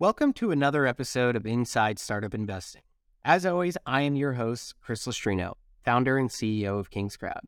Welcome 0.00 0.32
to 0.32 0.50
another 0.50 0.86
episode 0.86 1.36
of 1.36 1.44
Inside 1.44 1.98
Startup 1.98 2.32
Investing. 2.32 2.80
As 3.22 3.44
always, 3.44 3.76
I 3.84 4.00
am 4.00 4.16
your 4.16 4.32
host, 4.32 4.76
Chris 4.80 5.06
Lustrino, 5.06 5.56
founder 5.84 6.16
and 6.16 6.30
CEO 6.30 6.80
of 6.80 6.88
KingsCrowd. 6.88 7.42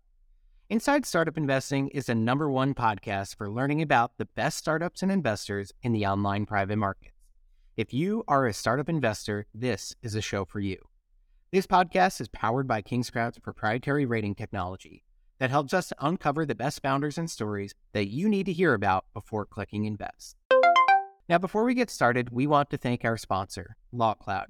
Inside 0.68 1.06
Startup 1.06 1.38
Investing 1.38 1.88
is 1.88 2.04
the 2.04 2.14
number 2.14 2.50
one 2.50 2.74
podcast 2.74 3.36
for 3.36 3.48
learning 3.48 3.80
about 3.80 4.18
the 4.18 4.26
best 4.26 4.58
startups 4.58 5.02
and 5.02 5.10
investors 5.10 5.72
in 5.82 5.92
the 5.92 6.04
online 6.04 6.44
private 6.44 6.76
markets. 6.76 7.14
If 7.78 7.94
you 7.94 8.22
are 8.28 8.46
a 8.46 8.52
startup 8.52 8.90
investor, 8.90 9.46
this 9.54 9.96
is 10.02 10.14
a 10.14 10.20
show 10.20 10.44
for 10.44 10.60
you. 10.60 10.76
This 11.52 11.66
podcast 11.66 12.20
is 12.20 12.28
powered 12.28 12.68
by 12.68 12.82
KingsCrowd's 12.82 13.38
proprietary 13.38 14.04
rating 14.04 14.34
technology 14.34 15.04
that 15.38 15.48
helps 15.48 15.72
us 15.72 15.90
uncover 16.00 16.44
the 16.44 16.54
best 16.54 16.82
founders 16.82 17.16
and 17.16 17.30
stories 17.30 17.74
that 17.94 18.08
you 18.08 18.28
need 18.28 18.44
to 18.44 18.52
hear 18.52 18.74
about 18.74 19.06
before 19.14 19.46
clicking 19.46 19.86
invest. 19.86 20.36
Now, 21.28 21.38
before 21.38 21.64
we 21.64 21.74
get 21.74 21.88
started, 21.88 22.30
we 22.30 22.46
want 22.46 22.70
to 22.70 22.76
thank 22.76 23.04
our 23.04 23.16
sponsor, 23.16 23.76
LawCloud, 23.94 24.46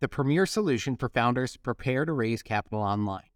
the 0.00 0.08
premier 0.08 0.46
solution 0.46 0.96
for 0.96 1.10
founders 1.10 1.52
to 1.52 1.58
prepare 1.58 2.06
to 2.06 2.12
raise 2.12 2.42
capital 2.42 2.80
online. 2.80 3.28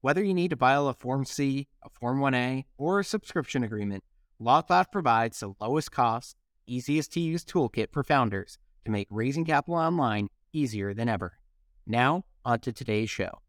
Whether 0.00 0.22
you 0.22 0.34
need 0.34 0.50
to 0.50 0.56
file 0.56 0.88
a 0.88 0.94
Form 0.94 1.24
C, 1.24 1.68
a 1.84 1.88
Form 1.90 2.18
1A, 2.18 2.64
or 2.76 2.98
a 2.98 3.04
subscription 3.04 3.62
agreement, 3.62 4.02
LawCloud 4.42 4.90
provides 4.90 5.40
the 5.40 5.54
lowest 5.60 5.92
cost, 5.92 6.36
easiest 6.66 7.12
to 7.12 7.20
use 7.20 7.44
toolkit 7.44 7.92
for 7.92 8.02
founders 8.02 8.58
to 8.84 8.90
make 8.90 9.06
raising 9.10 9.44
capital 9.44 9.76
online 9.76 10.28
easier 10.52 10.92
than 10.92 11.08
ever. 11.08 11.38
Now, 11.86 12.24
on 12.44 12.58
to 12.60 12.72
today's 12.72 13.10
show. 13.10 13.40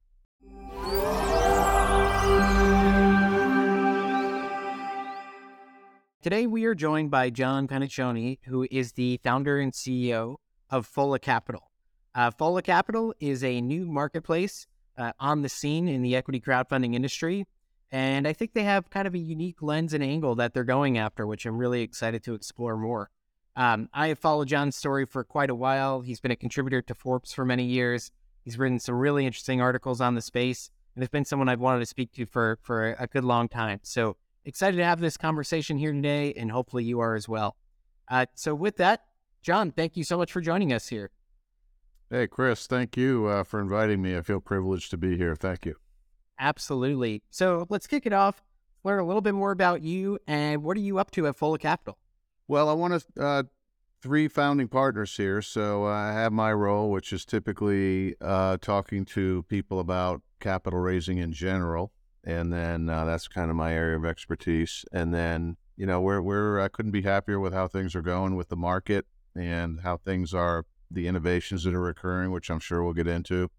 Today, 6.25 6.47
we 6.47 6.65
are 6.65 6.73
joined 6.73 7.11
by 7.11 7.29
John 7.29 7.67
Panaccione, 7.67 8.39
who 8.45 8.67
is 8.71 8.93
the 8.93 9.19
founder 9.23 9.59
and 9.59 9.71
CEO 9.71 10.37
of 10.71 10.87
Folla 10.87 11.19
Capital. 11.19 11.69
Uh, 12.15 12.31
Folla 12.31 12.63
Capital 12.63 13.13
is 13.19 13.43
a 13.43 13.61
new 13.61 13.85
marketplace 13.85 14.65
uh, 14.97 15.11
on 15.19 15.43
the 15.43 15.49
scene 15.49 15.87
in 15.87 16.01
the 16.01 16.15
equity 16.15 16.41
crowdfunding 16.41 16.95
industry. 16.95 17.45
And 17.91 18.27
I 18.27 18.33
think 18.33 18.53
they 18.53 18.63
have 18.63 18.89
kind 18.89 19.07
of 19.07 19.13
a 19.13 19.19
unique 19.19 19.61
lens 19.61 19.93
and 19.93 20.03
angle 20.03 20.33
that 20.33 20.55
they're 20.55 20.63
going 20.63 20.97
after, 20.97 21.27
which 21.27 21.45
I'm 21.45 21.59
really 21.59 21.83
excited 21.83 22.23
to 22.23 22.33
explore 22.33 22.75
more. 22.75 23.11
Um, 23.55 23.87
I 23.93 24.07
have 24.07 24.17
followed 24.17 24.47
John's 24.47 24.75
story 24.75 25.05
for 25.05 25.23
quite 25.23 25.51
a 25.51 25.55
while. 25.55 26.01
He's 26.01 26.21
been 26.21 26.31
a 26.31 26.35
contributor 26.35 26.81
to 26.81 26.95
Forbes 26.95 27.33
for 27.33 27.45
many 27.45 27.65
years. 27.65 28.09
He's 28.43 28.57
written 28.57 28.79
some 28.79 28.95
really 28.95 29.27
interesting 29.27 29.61
articles 29.61 30.01
on 30.01 30.15
the 30.15 30.23
space, 30.23 30.71
and 30.95 31.03
has 31.03 31.09
been 31.09 31.23
someone 31.23 31.49
I've 31.49 31.59
wanted 31.59 31.81
to 31.81 31.85
speak 31.85 32.13
to 32.13 32.25
for, 32.25 32.57
for 32.63 32.95
a 32.97 33.05
good 33.05 33.23
long 33.23 33.47
time. 33.47 33.81
So 33.83 34.17
excited 34.45 34.77
to 34.77 34.85
have 34.85 34.99
this 34.99 35.17
conversation 35.17 35.77
here 35.77 35.91
today, 35.91 36.33
and 36.33 36.51
hopefully 36.51 36.83
you 36.83 36.99
are 36.99 37.15
as 37.15 37.27
well. 37.27 37.57
Uh, 38.07 38.25
so, 38.35 38.55
with 38.55 38.77
that, 38.77 39.01
John, 39.41 39.71
thank 39.71 39.97
you 39.97 40.03
so 40.03 40.17
much 40.17 40.31
for 40.31 40.41
joining 40.41 40.71
us 40.71 40.87
here. 40.87 41.11
Hey, 42.09 42.27
Chris, 42.27 42.67
thank 42.67 42.95
you 42.95 43.25
uh, 43.25 43.43
for 43.43 43.59
inviting 43.59 44.01
me. 44.01 44.15
I 44.15 44.21
feel 44.21 44.39
privileged 44.39 44.91
to 44.91 44.97
be 44.97 45.17
here. 45.17 45.35
Thank 45.35 45.65
you. 45.65 45.75
Absolutely. 46.39 47.23
So, 47.29 47.65
let's 47.69 47.87
kick 47.87 48.05
it 48.05 48.13
off. 48.13 48.43
Learn 48.83 48.99
a 48.99 49.05
little 49.05 49.21
bit 49.21 49.33
more 49.33 49.51
about 49.51 49.81
you 49.81 50.19
and 50.27 50.61
what 50.61 50.77
are 50.77 50.81
you 50.81 50.99
up 50.99 51.09
to 51.11 51.25
at 51.25 51.35
Folla 51.35 51.57
Capital? 51.57 51.97
Well, 52.47 52.69
I 52.69 52.73
want 52.73 53.01
to 53.15 53.21
uh, 53.21 53.43
three 54.05 54.27
founding 54.27 54.67
partners 54.67 55.17
here. 55.17 55.41
So 55.41 55.85
I 55.85 56.11
have 56.11 56.31
my 56.31 56.53
role, 56.53 56.91
which 56.91 57.11
is 57.11 57.25
typically 57.25 58.15
uh, 58.21 58.57
talking 58.61 59.03
to 59.05 59.41
people 59.49 59.79
about 59.79 60.21
capital 60.39 60.79
raising 60.79 61.17
in 61.17 61.31
general 61.31 61.91
and 62.25 62.51
then 62.51 62.89
uh, 62.89 63.05
that's 63.05 63.27
kind 63.27 63.49
of 63.49 63.55
my 63.55 63.73
area 63.73 63.95
of 63.95 64.03
expertise. 64.03 64.83
And 64.91 65.13
then 65.13 65.57
you 65.77 65.85
know 65.85 66.01
we're 66.01 66.21
we're 66.21 66.59
I 66.59 66.67
couldn't 66.67 66.91
be 66.91 67.03
happier 67.03 67.39
with 67.39 67.53
how 67.53 67.67
things 67.67 67.95
are 67.95 68.01
going 68.01 68.35
with 68.35 68.49
the 68.49 68.55
market 68.55 69.05
and 69.35 69.81
how 69.81 69.97
things 69.97 70.33
are, 70.33 70.65
the 70.89 71.07
innovations 71.07 71.63
that 71.63 71.75
are 71.75 71.89
occurring, 71.89 72.31
which 72.31 72.49
I'm 72.49 72.59
sure 72.59 72.83
we'll 72.83 72.93
get 72.93 73.07
into. 73.07 73.49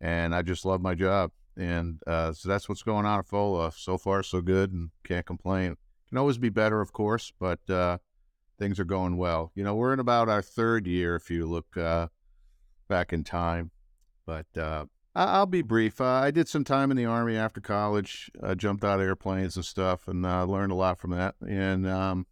And 0.00 0.34
I 0.34 0.42
just 0.42 0.64
love 0.64 0.80
my 0.80 0.94
job, 0.94 1.30
and 1.56 2.00
uh, 2.06 2.32
so 2.32 2.48
that's 2.48 2.68
what's 2.68 2.82
going 2.82 3.06
on 3.06 3.20
at 3.20 3.26
Folla. 3.26 3.72
So 3.72 3.96
far, 3.96 4.22
so 4.22 4.40
good, 4.40 4.72
and 4.72 4.90
can't 5.04 5.24
complain. 5.24 5.76
Can 6.08 6.18
always 6.18 6.36
be 6.36 6.48
better, 6.48 6.80
of 6.80 6.92
course, 6.92 7.32
but 7.38 7.60
uh, 7.70 7.98
things 8.58 8.80
are 8.80 8.84
going 8.84 9.16
well. 9.16 9.52
You 9.54 9.64
know, 9.64 9.74
we're 9.74 9.92
in 9.92 10.00
about 10.00 10.28
our 10.28 10.42
third 10.42 10.86
year 10.86 11.16
if 11.16 11.30
you 11.30 11.46
look 11.46 11.76
uh, 11.76 12.08
back 12.88 13.12
in 13.12 13.24
time, 13.24 13.70
but 14.26 14.46
uh, 14.56 14.86
I'll 15.16 15.46
be 15.46 15.62
brief. 15.62 16.00
Uh, 16.00 16.06
I 16.06 16.32
did 16.32 16.48
some 16.48 16.64
time 16.64 16.90
in 16.90 16.96
the 16.96 17.04
Army 17.04 17.36
after 17.36 17.60
college. 17.60 18.30
I 18.42 18.54
jumped 18.54 18.82
out 18.82 18.98
of 18.98 19.06
airplanes 19.06 19.54
and 19.54 19.64
stuff 19.64 20.08
and 20.08 20.26
uh, 20.26 20.44
learned 20.44 20.72
a 20.72 20.74
lot 20.74 20.98
from 20.98 21.12
that. 21.12 21.36
And 21.46 21.86
um, 21.86 22.26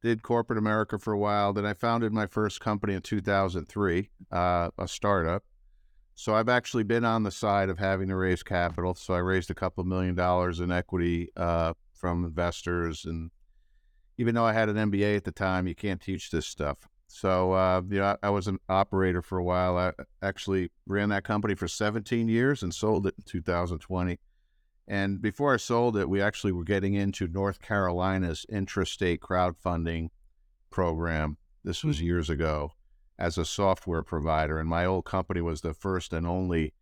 did 0.00 0.22
corporate 0.22 0.58
America 0.58 0.98
for 0.98 1.12
a 1.12 1.18
while. 1.18 1.52
Then 1.52 1.66
I 1.66 1.74
founded 1.74 2.12
my 2.12 2.26
first 2.26 2.60
company 2.60 2.94
in 2.94 3.02
2003, 3.02 4.10
uh, 4.30 4.70
a 4.78 4.88
startup. 4.88 5.42
So 6.14 6.34
I've 6.34 6.48
actually 6.48 6.84
been 6.84 7.04
on 7.04 7.24
the 7.24 7.30
side 7.30 7.68
of 7.68 7.78
having 7.78 8.08
to 8.08 8.16
raise 8.16 8.42
capital. 8.42 8.94
So 8.94 9.14
I 9.14 9.18
raised 9.18 9.50
a 9.50 9.54
couple 9.54 9.80
of 9.80 9.88
million 9.88 10.14
dollars 10.14 10.60
in 10.60 10.70
equity 10.70 11.30
uh, 11.36 11.74
from 11.92 12.24
investors. 12.24 13.04
And 13.04 13.30
even 14.18 14.34
though 14.34 14.44
I 14.44 14.52
had 14.52 14.68
an 14.68 14.76
MBA 14.76 15.16
at 15.16 15.24
the 15.24 15.32
time, 15.32 15.66
you 15.66 15.74
can't 15.74 16.00
teach 16.00 16.30
this 16.30 16.46
stuff. 16.46 16.88
So, 17.12 17.52
uh, 17.52 17.82
you 17.90 17.98
know, 17.98 18.16
I, 18.22 18.28
I, 18.28 18.30
was 18.30 18.46
an 18.46 18.60
operator 18.68 19.20
for 19.20 19.36
a 19.36 19.42
while. 19.42 19.76
I 19.76 19.92
actually 20.22 20.70
ran 20.86 21.08
that 21.08 21.24
company 21.24 21.56
for 21.56 21.66
17 21.66 22.28
years 22.28 22.62
and 22.62 22.72
sold 22.72 23.04
it 23.04 23.14
in 23.18 23.24
2020. 23.24 24.20
And 24.86 25.20
before 25.20 25.52
I 25.52 25.56
sold 25.56 25.96
it, 25.96 26.08
we 26.08 26.22
actually 26.22 26.52
were 26.52 26.62
getting 26.62 26.94
into 26.94 27.26
North 27.26 27.60
Carolina's 27.60 28.46
intrastate 28.50 29.18
crowdfunding 29.18 30.10
program. 30.70 31.36
This 31.64 31.82
was 31.82 31.98
hmm. 31.98 32.04
years 32.04 32.30
ago 32.30 32.74
as 33.18 33.36
a 33.36 33.44
software 33.44 34.04
provider. 34.04 34.60
And 34.60 34.68
my 34.68 34.84
old 34.84 35.04
company 35.04 35.40
was 35.40 35.62
the 35.62 35.74
first 35.74 36.12
and 36.12 36.28
only, 36.28 36.74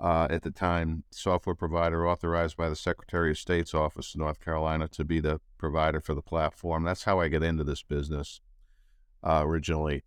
uh, 0.00 0.28
at 0.30 0.44
the 0.44 0.50
time, 0.50 1.04
software 1.10 1.54
provider 1.54 2.08
authorized 2.08 2.56
by 2.56 2.70
the 2.70 2.74
Secretary 2.74 3.32
of 3.32 3.38
State's 3.38 3.74
office 3.74 4.14
in 4.14 4.20
North 4.22 4.40
Carolina 4.40 4.88
to 4.88 5.04
be 5.04 5.20
the 5.20 5.42
provider 5.58 6.00
for 6.00 6.14
the 6.14 6.22
platform. 6.22 6.84
That's 6.84 7.04
how 7.04 7.20
I 7.20 7.28
get 7.28 7.42
into 7.42 7.64
this 7.64 7.82
business 7.82 8.40
uh, 9.22 9.42
originally. 9.44 10.04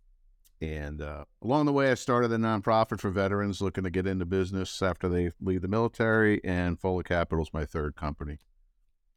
And 0.60 1.02
uh, 1.02 1.24
along 1.42 1.66
the 1.66 1.72
way, 1.72 1.90
I 1.90 1.94
started 1.94 2.32
a 2.32 2.38
nonprofit 2.38 2.98
for 3.00 3.10
veterans 3.10 3.60
looking 3.60 3.84
to 3.84 3.90
get 3.90 4.06
into 4.06 4.24
business 4.24 4.80
after 4.80 5.08
they 5.08 5.30
leave 5.40 5.60
the 5.60 5.68
military, 5.68 6.42
and 6.44 6.80
Folla 6.80 7.04
Capital 7.04 7.42
is 7.42 7.52
my 7.52 7.66
third 7.66 7.94
company. 7.94 8.38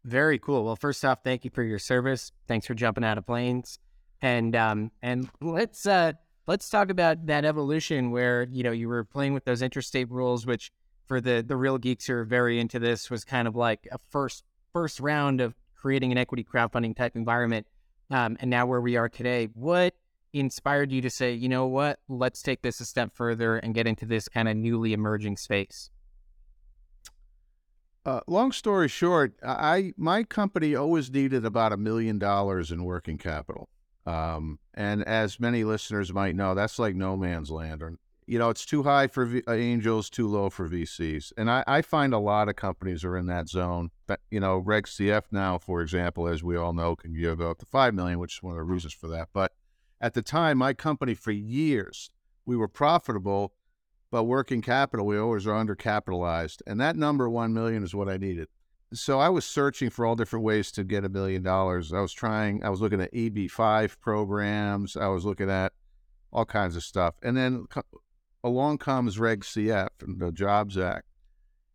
Very 0.04 0.38
cool. 0.38 0.66
Well, 0.66 0.76
first 0.76 1.04
off, 1.06 1.20
thank 1.24 1.46
you 1.46 1.52
for 1.54 1.64
your 1.64 1.80
service. 1.80 2.32
Thanks 2.48 2.68
for 2.68 2.74
jumping 2.74 3.04
out 3.04 3.18
of 3.18 3.26
planes, 3.26 3.80
and 4.22 4.56
um, 4.56 4.92
and 5.02 5.30
let's 5.42 5.86
uh, 5.86 6.14
let's 6.48 6.70
talk 6.70 6.90
about 6.90 7.26
that 7.28 7.46
evolution 7.46 8.12
where 8.12 8.48
you 8.52 8.64
know 8.64 8.72
you 8.72 8.90
were 8.90 9.04
playing 9.04 9.34
with 9.34 9.46
those 9.46 9.62
intrastate 9.62 10.08
rules, 10.10 10.46
which 10.46 10.72
for 11.06 11.22
the 11.22 11.44
the 11.46 11.56
real 11.56 11.78
geeks 11.78 12.06
who 12.08 12.16
are 12.16 12.26
very 12.26 12.60
into 12.60 12.80
this 12.80 13.10
was 13.10 13.24
kind 13.24 13.48
of 13.48 13.56
like 13.56 13.88
a 13.92 13.98
first 14.10 14.44
first 14.74 15.00
round 15.00 15.42
of 15.42 15.56
creating 15.76 16.12
an 16.12 16.18
equity 16.18 16.44
crowdfunding 16.44 16.96
type 16.96 17.16
environment 17.16 17.66
um, 18.09 18.38
and 18.40 18.50
now 18.50 18.66
where 18.66 18.81
we 18.81 18.96
are 18.96 19.09
today. 19.09 19.50
What 19.53 19.96
inspired 20.34 20.92
you 20.92 21.02
to 21.02 21.09
say, 21.09 21.34
you 21.34 21.50
know 21.50 21.66
what, 21.66 22.00
let's 22.08 22.42
take 22.42 22.62
this 22.62 22.80
a 22.80 22.86
step 22.86 23.12
further 23.14 23.58
and 23.58 23.74
get 23.74 23.88
into 23.88 24.06
this 24.06 24.28
kind 24.28 24.47
of 24.47 24.56
newly 24.56 24.94
emerging 24.94 25.38
space? 25.38 25.90
Uh, 28.06 28.22
long 28.28 28.52
story 28.52 28.88
short, 28.88 29.34
I 29.44 29.94
my 29.98 30.24
company 30.24 30.74
always 30.74 31.12
needed 31.12 31.46
about 31.46 31.74
a 31.74 31.78
million 31.78 32.18
dollars 32.18 32.72
in 32.72 32.86
working 32.86 33.18
capital, 33.18 33.69
um, 34.06 34.58
and 34.74 35.03
as 35.03 35.40
many 35.40 35.64
listeners 35.64 36.14
might 36.14 36.36
know, 36.36 36.56
that's 36.56 36.80
like 36.80 36.96
no 36.96 37.18
man's 37.18 37.52
land. 37.52 37.84
Or 37.84 37.98
you 38.30 38.38
know, 38.38 38.52
it's 38.52 38.66
too 38.66 38.84
high 38.84 39.08
for 39.08 39.26
v- 39.26 39.42
uh, 39.48 39.54
angels, 39.54 40.08
too 40.08 40.28
low 40.28 40.52
for 40.52 40.70
VCs. 40.70 41.34
And 41.36 41.50
I, 41.50 41.64
I, 41.66 41.82
find 41.82 42.14
a 42.14 42.20
lot 42.20 42.48
of 42.48 42.56
companies 42.56 43.04
are 43.04 43.18
in 43.18 43.26
that 43.26 43.50
zone. 43.50 43.90
But, 44.06 44.20
you 44.30 44.40
know, 44.40 44.60
Reg 44.60 44.86
CF 44.86 45.24
now, 45.32 45.58
for 45.58 45.82
example, 45.82 46.28
as 46.28 46.44
we 46.44 46.56
all 46.56 46.72
know, 46.72 46.96
can 46.96 47.20
give 47.20 47.42
up 47.42 47.58
to 47.58 47.66
5 47.66 47.96
million, 47.96 48.20
which 48.20 48.36
is 48.36 48.44
one 48.44 48.52
of 48.52 48.58
the 48.58 48.64
reasons 48.64 48.94
for 48.94 49.08
that. 49.08 49.30
But 49.34 49.54
at 50.00 50.14
the 50.14 50.22
time, 50.22 50.60
my 50.60 50.76
company 50.76 51.16
for 51.16 51.31
years, 51.31 52.12
we 52.46 52.56
were 52.56 52.68
profitable, 52.68 53.54
but 54.12 54.26
working 54.26 54.62
capital, 54.62 55.08
we 55.08 55.18
always 55.18 55.48
are 55.48 55.66
undercapitalized. 55.66 56.62
And 56.68 56.80
that 56.80 56.96
number, 56.96 57.28
1 57.28 57.52
million, 57.52 57.84
is 57.84 57.96
what 57.96 58.10
I 58.10 58.18
needed. 58.18 58.48
So 58.94 59.20
I 59.20 59.30
was 59.30 59.44
searching 59.44 59.90
for 59.90 60.06
all 60.06 60.16
different 60.16 60.46
ways 60.46 60.72
to 60.74 60.84
get 60.84 61.04
a 61.04 61.10
million 61.10 61.42
dollars. 61.42 61.94
I 61.94 62.02
was 62.02 62.14
trying, 62.14 62.64
I 62.64 62.70
was 62.70 62.80
looking 62.80 63.02
at 63.02 63.12
EB5 63.12 64.00
programs, 64.00 64.96
I 64.96 65.08
was 65.08 65.25
looking 65.25 65.50
at 65.50 65.74
all 66.32 66.46
kinds 66.46 66.75
of 66.75 66.84
stuff. 66.84 67.16
And 67.24 67.36
then 67.36 67.66
along 68.44 68.77
comes 68.80 69.19
Reg 69.19 69.41
CF, 69.41 69.89
and 70.01 70.19
the 70.19 70.31
Jobs 70.31 70.77
Act. 70.77 71.06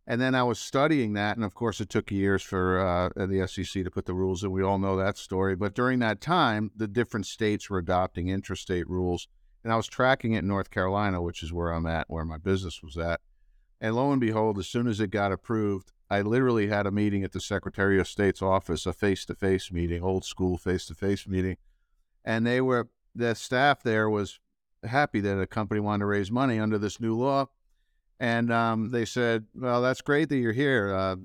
And 0.07 0.21
then 0.21 0.35
I 0.35 0.43
was 0.43 0.59
studying 0.59 1.13
that, 1.13 1.35
and 1.35 1.43
of 1.43 1.55
course, 1.55 1.81
it 1.81 1.89
took 1.89 2.11
years 2.11 2.43
for 2.43 2.79
uh, 2.79 3.09
the 3.15 3.47
SEC 3.47 3.83
to 3.83 3.89
put 3.89 4.05
the 4.05 4.13
rules 4.13 4.43
in. 4.43 4.51
We 4.51 4.61
all 4.61 4.77
know 4.77 4.95
that 4.97 5.17
story. 5.17 5.55
But 5.55 5.73
during 5.73 5.99
that 5.99 6.21
time, 6.21 6.71
the 6.75 6.87
different 6.87 7.25
states 7.25 7.69
were 7.69 7.79
adopting 7.79 8.27
intrastate 8.27 8.85
rules, 8.87 9.27
and 9.63 9.73
I 9.73 9.77
was 9.77 9.87
tracking 9.87 10.33
it 10.33 10.39
in 10.39 10.47
North 10.47 10.69
Carolina, 10.69 11.21
which 11.21 11.41
is 11.41 11.51
where 11.51 11.71
I'm 11.71 11.87
at, 11.87 12.05
where 12.07 12.25
my 12.25 12.37
business 12.37 12.83
was 12.83 12.97
at. 12.97 13.19
And 13.81 13.95
lo 13.95 14.11
and 14.11 14.21
behold, 14.21 14.59
as 14.59 14.67
soon 14.67 14.87
as 14.87 14.99
it 14.99 15.09
got 15.09 15.31
approved, 15.31 15.91
I 16.09 16.21
literally 16.21 16.67
had 16.67 16.85
a 16.85 16.91
meeting 16.91 17.23
at 17.23 17.31
the 17.31 17.41
Secretary 17.41 17.99
of 17.99 18.07
State's 18.07 18.43
office, 18.43 18.85
a 18.85 18.93
face-to-face 18.93 19.71
meeting, 19.71 20.03
old 20.03 20.23
school 20.23 20.57
face-to-face 20.57 21.27
meeting, 21.27 21.57
and 22.23 22.45
they 22.45 22.61
were 22.61 22.89
the 23.15 23.33
staff 23.33 23.81
there 23.81 24.09
was 24.09 24.39
happy 24.87 25.19
that 25.21 25.39
a 25.39 25.47
company 25.47 25.79
wanted 25.79 25.99
to 25.99 26.05
raise 26.05 26.31
money 26.31 26.59
under 26.59 26.77
this 26.77 26.99
new 26.99 27.15
law. 27.15 27.47
And 28.19 28.51
um, 28.51 28.91
they 28.91 29.05
said, 29.05 29.45
Well, 29.53 29.81
that's 29.81 30.01
great 30.01 30.29
that 30.29 30.37
you're 30.37 30.53
here. 30.53 30.93
Uh, 30.93 31.15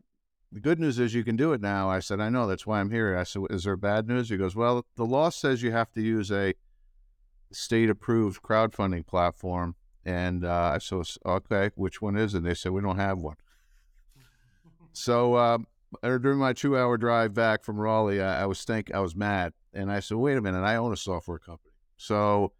the 0.52 0.60
good 0.60 0.80
news 0.80 0.98
is 0.98 1.14
you 1.14 1.22
can 1.22 1.36
do 1.36 1.52
it 1.52 1.60
now. 1.60 1.88
I 1.88 2.00
said, 2.00 2.20
I 2.20 2.28
know. 2.28 2.46
That's 2.46 2.66
why 2.66 2.80
I'm 2.80 2.90
here. 2.90 3.16
I 3.16 3.22
said, 3.22 3.42
Is 3.50 3.64
there 3.64 3.76
bad 3.76 4.08
news? 4.08 4.30
He 4.30 4.36
goes, 4.36 4.56
Well, 4.56 4.84
the 4.96 5.06
law 5.06 5.30
says 5.30 5.62
you 5.62 5.70
have 5.70 5.92
to 5.92 6.02
use 6.02 6.32
a 6.32 6.54
state 7.52 7.90
approved 7.90 8.42
crowdfunding 8.42 9.06
platform. 9.06 9.76
And 10.04 10.44
uh, 10.44 10.72
I 10.74 10.78
said, 10.78 11.02
Okay, 11.24 11.70
which 11.76 12.02
one 12.02 12.16
is 12.16 12.34
it? 12.34 12.38
And 12.38 12.46
they 12.46 12.54
said, 12.54 12.72
We 12.72 12.80
don't 12.80 12.98
have 12.98 13.18
one. 13.18 13.36
so 14.92 15.34
uh, 15.34 15.58
during 16.02 16.38
my 16.38 16.52
two 16.52 16.76
hour 16.76 16.96
drive 16.96 17.34
back 17.34 17.62
from 17.62 17.78
Raleigh, 17.78 18.20
I, 18.20 18.42
I 18.42 18.46
was 18.46 18.64
think 18.64 18.92
I 18.92 19.00
was 19.00 19.14
mad. 19.14 19.52
And 19.72 19.92
I 19.92 20.00
said, 20.00 20.16
Wait 20.16 20.36
a 20.36 20.40
minute, 20.40 20.62
I 20.62 20.74
own 20.74 20.92
a 20.92 20.96
software 20.96 21.38
company. 21.38 21.74
So 21.96 22.52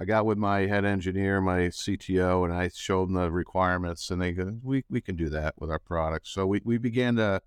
I 0.00 0.06
got 0.06 0.24
with 0.24 0.38
my 0.38 0.60
head 0.60 0.86
engineer, 0.86 1.42
my 1.42 1.68
CTO, 1.68 2.42
and 2.42 2.54
I 2.54 2.70
showed 2.74 3.08
them 3.08 3.16
the 3.16 3.30
requirements, 3.30 4.10
and 4.10 4.20
they 4.20 4.32
go, 4.32 4.58
"We 4.62 4.82
we 4.88 5.02
can 5.02 5.14
do 5.14 5.28
that 5.28 5.60
with 5.60 5.70
our 5.70 5.78
product." 5.78 6.26
So 6.26 6.46
we 6.46 6.62
we 6.64 6.78
began 6.78 7.16
to 7.16 7.42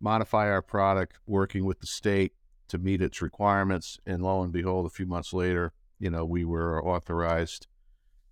modify 0.00 0.50
our 0.50 0.60
product, 0.60 1.20
working 1.24 1.64
with 1.64 1.78
the 1.78 1.86
state 1.86 2.32
to 2.66 2.78
meet 2.78 3.00
its 3.00 3.22
requirements, 3.22 4.00
and 4.04 4.22
lo 4.22 4.42
and 4.42 4.52
behold, 4.52 4.86
a 4.86 4.90
few 4.90 5.06
months 5.06 5.32
later, 5.32 5.72
you 6.00 6.10
know, 6.10 6.24
we 6.24 6.44
were 6.44 6.84
authorized 6.84 7.68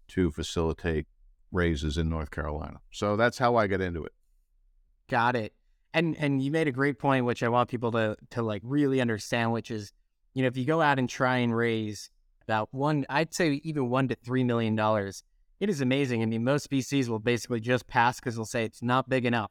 to 0.09 0.33
facilitate 0.33 1.07
raises 1.53 1.97
in 1.97 2.09
North 2.09 2.33
Carolina. 2.33 2.81
So 2.91 3.17
that's 3.17 3.39
how 3.39 3.55
I 3.55 3.69
got 3.69 3.81
into 3.81 4.03
it. 4.05 4.13
Got 5.09 5.37
it. 5.37 5.55
And 5.95 6.17
and 6.19 6.43
you 6.43 6.51
made 6.51 6.67
a 6.67 6.73
great 6.73 6.99
point, 6.99 7.27
which 7.27 7.45
I 7.45 7.49
want 7.49 7.71
people 7.71 7.93
to 7.93 8.17
to 8.31 8.43
like 8.43 8.63
really 8.65 9.01
understand, 9.01 9.53
which 9.53 9.71
is, 9.71 9.93
you 10.35 10.43
know, 10.43 10.49
if 10.49 10.57
you 10.57 10.65
go 10.65 10.81
out 10.81 10.99
and 10.99 11.09
try 11.09 11.37
and 11.37 11.55
raise 11.55 12.11
about 12.43 12.69
one, 12.73 13.07
I'd 13.09 13.35
say 13.35 13.61
even 13.65 13.89
one 13.89 14.09
to 14.09 14.15
three 14.15 14.45
million 14.45 14.77
dollars. 14.77 15.23
It 15.61 15.71
is 15.71 15.81
amazing. 15.81 16.23
I 16.23 16.27
mean, 16.27 16.43
most 16.43 16.71
VCs 16.71 17.09
will 17.09 17.21
basically 17.21 17.61
just 17.61 17.87
pass 17.87 18.19
because 18.19 18.35
they'll 18.35 18.45
say 18.45 18.65
it's 18.65 18.83
not 18.83 19.09
big 19.09 19.25
enough. 19.25 19.51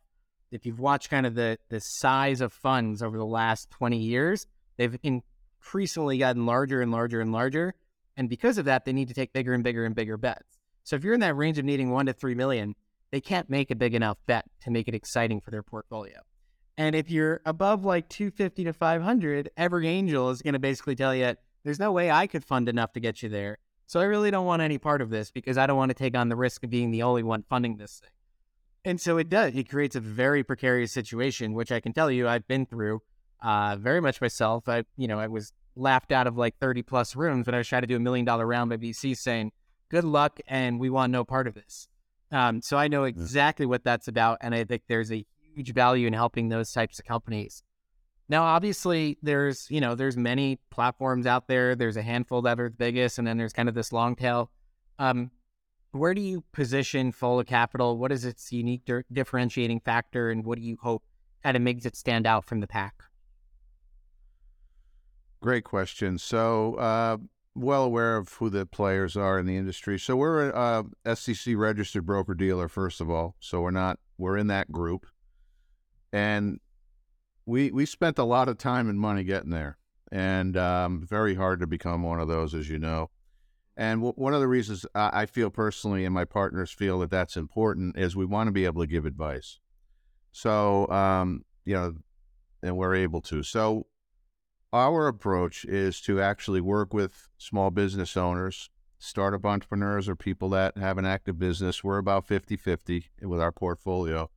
If 0.52 0.66
you've 0.66 0.80
watched 0.80 1.10
kind 1.10 1.26
of 1.26 1.36
the 1.36 1.58
the 1.70 1.80
size 1.80 2.42
of 2.42 2.52
funds 2.52 3.02
over 3.02 3.18
the 3.18 3.26
last 3.26 3.70
20 3.72 3.98
years, 3.98 4.46
they've 4.78 4.98
increasingly 5.04 6.18
gotten 6.18 6.46
larger 6.46 6.82
and 6.82 6.92
larger 6.92 7.22
and 7.22 7.32
larger. 7.32 7.74
And 8.18 8.30
because 8.30 8.58
of 8.58 8.66
that, 8.66 8.86
they 8.86 8.94
need 8.94 9.08
to 9.08 9.14
take 9.14 9.32
bigger 9.32 9.54
and 9.54 9.64
bigger 9.64 9.86
and 9.86 9.96
bigger 9.96 10.18
bets. 10.18 10.58
So 10.84 10.96
if 10.96 11.04
you're 11.04 11.14
in 11.14 11.22
that 11.22 11.36
range 11.36 11.58
of 11.58 11.66
needing 11.66 11.92
one 11.92 12.08
to 12.08 12.14
three 12.14 12.36
million, 12.36 12.76
they 13.12 13.22
can't 13.22 13.50
make 13.50 13.72
a 13.72 13.76
big 13.76 13.94
enough 13.94 14.18
bet 14.26 14.46
to 14.62 14.72
make 14.72 14.88
it 14.88 14.96
exciting 14.96 15.42
for 15.42 15.52
their 15.52 15.64
portfolio. 15.64 16.20
And 16.78 16.96
if 16.96 17.12
you're 17.12 17.42
above 17.46 17.86
like 17.86 18.10
250 18.10 18.64
to 18.64 18.74
500, 18.74 19.52
every 19.58 19.88
angel 19.88 20.30
is 20.30 20.42
going 20.42 20.54
to 20.54 20.60
basically 20.60 20.96
tell 20.96 21.14
you, 21.14 21.36
there's 21.64 21.80
no 21.80 21.92
way 21.92 22.12
I 22.12 22.28
could 22.28 22.44
fund 22.44 22.70
enough 22.70 22.94
to 22.94 23.00
get 23.00 23.22
you 23.22 23.30
there. 23.30 23.58
So 23.88 24.00
I 24.00 24.06
really 24.06 24.32
don't 24.32 24.46
want 24.46 24.62
any 24.62 24.78
part 24.78 25.02
of 25.02 25.10
this 25.10 25.32
because 25.32 25.58
I 25.58 25.68
don't 25.68 25.78
want 25.78 25.90
to 25.90 25.96
take 25.96 26.16
on 26.16 26.30
the 26.30 26.36
risk 26.36 26.64
of 26.64 26.70
being 26.70 26.92
the 26.92 27.04
only 27.04 27.24
one 27.24 27.44
funding 27.50 27.78
this 27.78 28.00
thing. 28.00 28.10
And 28.84 29.00
so 29.00 29.18
it 29.18 29.30
does. 29.30 29.54
It 29.54 29.70
creates 29.70 29.96
a 29.96 30.00
very 30.00 30.44
precarious 30.44 30.92
situation, 30.92 31.54
which 31.54 31.72
I 31.72 31.80
can 31.80 31.94
tell 31.94 32.10
you 32.10 32.28
I've 32.28 32.48
been 32.48 32.66
through 32.66 33.02
uh, 33.44 33.76
very 33.78 34.02
much 34.02 34.22
myself. 34.22 34.68
I, 34.68 34.86
you 34.98 35.08
know, 35.08 35.20
I 35.20 35.28
was 35.28 35.54
laughed 35.76 36.12
out 36.12 36.26
of 36.26 36.38
like 36.38 36.58
30 36.60 36.84
plus 36.84 37.16
rooms 37.16 37.46
when 37.46 37.54
I 37.54 37.60
was 37.60 37.68
trying 37.68 37.82
to 37.82 37.88
do 37.88 37.96
a 37.96 38.00
million 38.00 38.26
dollar 38.26 38.48
round 38.48 38.70
by 38.70 38.78
VC 38.78 39.16
saying, 39.16 39.52
good 39.90 40.04
luck 40.04 40.40
and 40.48 40.80
we 40.80 40.90
want 40.90 41.12
no 41.12 41.24
part 41.24 41.48
of 41.48 41.54
this. 41.54 41.88
Um, 42.32 42.62
so 42.62 42.78
I 42.78 42.88
know 42.88 43.04
exactly 43.04 43.66
what 43.66 43.84
that's 43.84 44.08
about. 44.08 44.38
And 44.42 44.56
I 44.56 44.64
think 44.64 44.84
there's 44.88 45.12
a 45.12 45.26
huge 45.54 45.74
value 45.74 46.08
in 46.08 46.14
helping 46.14 46.50
those 46.50 46.72
types 46.72 46.98
of 46.98 47.06
companies 47.06 47.62
now, 48.32 48.44
obviously, 48.44 49.18
there's 49.22 49.70
you 49.70 49.82
know 49.82 49.94
there's 49.94 50.16
many 50.16 50.58
platforms 50.70 51.28
out 51.28 51.50
there. 51.50 51.76
There's 51.76 51.98
a 51.98 52.02
handful 52.02 52.42
that 52.44 52.62
are 52.62 52.70
the 52.70 52.76
biggest, 52.76 53.18
and 53.18 53.28
then 53.28 53.38
there's 53.38 53.52
kind 53.52 53.68
of 53.68 53.76
this 53.76 53.92
long 53.92 54.16
tail. 54.16 54.50
Um, 54.98 55.32
where 55.92 56.14
do 56.14 56.22
you 56.22 56.42
position 56.54 57.12
Folla 57.12 57.44
Capital? 57.44 57.98
What 57.98 58.10
is 58.10 58.24
its 58.24 58.54
unique 58.54 58.86
di- 58.86 59.04
differentiating 59.12 59.82
factor, 59.82 60.32
and 60.32 60.46
what 60.46 60.58
do 60.58 60.64
you 60.64 60.78
hope 60.82 61.04
kind 61.44 61.58
of 61.58 61.62
makes 61.62 61.86
it 61.86 61.98
stand 61.98 62.26
out 62.26 62.46
from 62.46 62.62
the 62.62 62.68
pack? 62.68 63.04
Great 65.42 65.66
question. 65.66 66.18
So, 66.18 66.76
uh, 66.76 67.18
well 67.54 67.84
aware 67.84 68.16
of 68.16 68.32
who 68.36 68.50
the 68.50 68.66
players 68.66 69.18
are 69.18 69.40
in 69.40 69.46
the 69.46 69.58
industry. 69.58 70.00
So 70.00 70.16
we're 70.16 70.52
a, 70.52 70.86
a 71.04 71.16
SEC 71.18 71.56
registered 71.58 72.06
broker 72.06 72.34
dealer, 72.34 72.70
first 72.70 73.02
of 73.02 73.10
all. 73.10 73.36
So 73.42 73.60
we're 73.60 73.72
not 73.72 74.00
we're 74.18 74.38
in 74.38 74.48
that 74.48 74.72
group, 74.72 75.06
and 76.14 76.62
we 77.46 77.72
we 77.72 77.86
spent 77.86 78.20
a 78.20 78.24
lot 78.24 78.50
of 78.50 78.58
time 78.58 78.90
and 78.90 79.00
money 79.00 79.24
getting 79.24 79.50
there, 79.50 79.78
and 80.12 80.56
um, 80.58 81.06
very 81.08 81.36
hard 81.36 81.60
to 81.60 81.68
become 81.68 82.04
one 82.04 82.20
of 82.20 82.28
those, 82.28 82.54
as 82.54 82.70
you 82.70 82.78
know. 82.78 83.10
And 83.78 84.02
w- 84.02 84.14
one 84.16 84.34
of 84.34 84.42
the 84.42 84.48
reasons 84.48 84.86
I, 84.94 85.26
feel 85.26 85.50
personally, 85.50 86.06
and 86.06 86.14
my 86.14 86.26
partners 86.26 86.72
feel 86.72 87.00
that 87.00 87.10
that's 87.10 87.38
important, 87.38 87.98
is 87.98 88.16
we 88.16 88.26
want 88.26 88.48
to 88.48 88.52
be 88.52 88.66
able 88.66 88.82
to 88.82 88.88
give 88.88 89.06
advice. 89.06 89.60
So, 90.32 90.88
um, 90.90 91.46
you 91.66 91.74
know, 91.74 91.96
and 92.62 92.78
we're 92.78 92.96
able 92.96 93.22
to. 93.22 93.44
So, 93.44 93.88
our 94.74 95.08
approach 95.08 95.66
is 95.66 96.00
to 96.02 96.22
actually 96.22 96.62
work 96.62 96.94
with 96.94 97.30
small 97.38 97.72
business 97.72 98.16
owners, 98.16 98.70
startup 99.00 99.46
entrepreneurs, 99.46 100.08
or 100.08 100.16
people 100.16 100.50
that 100.50 100.78
have 100.78 100.98
an 100.98 101.06
active 101.06 101.40
business. 101.40 101.84
We're 101.84 101.98
about 101.98 102.28
50 102.28 102.56
50 102.56 103.10
with 103.22 103.42
our 103.42 103.52
portfolio 103.52 104.30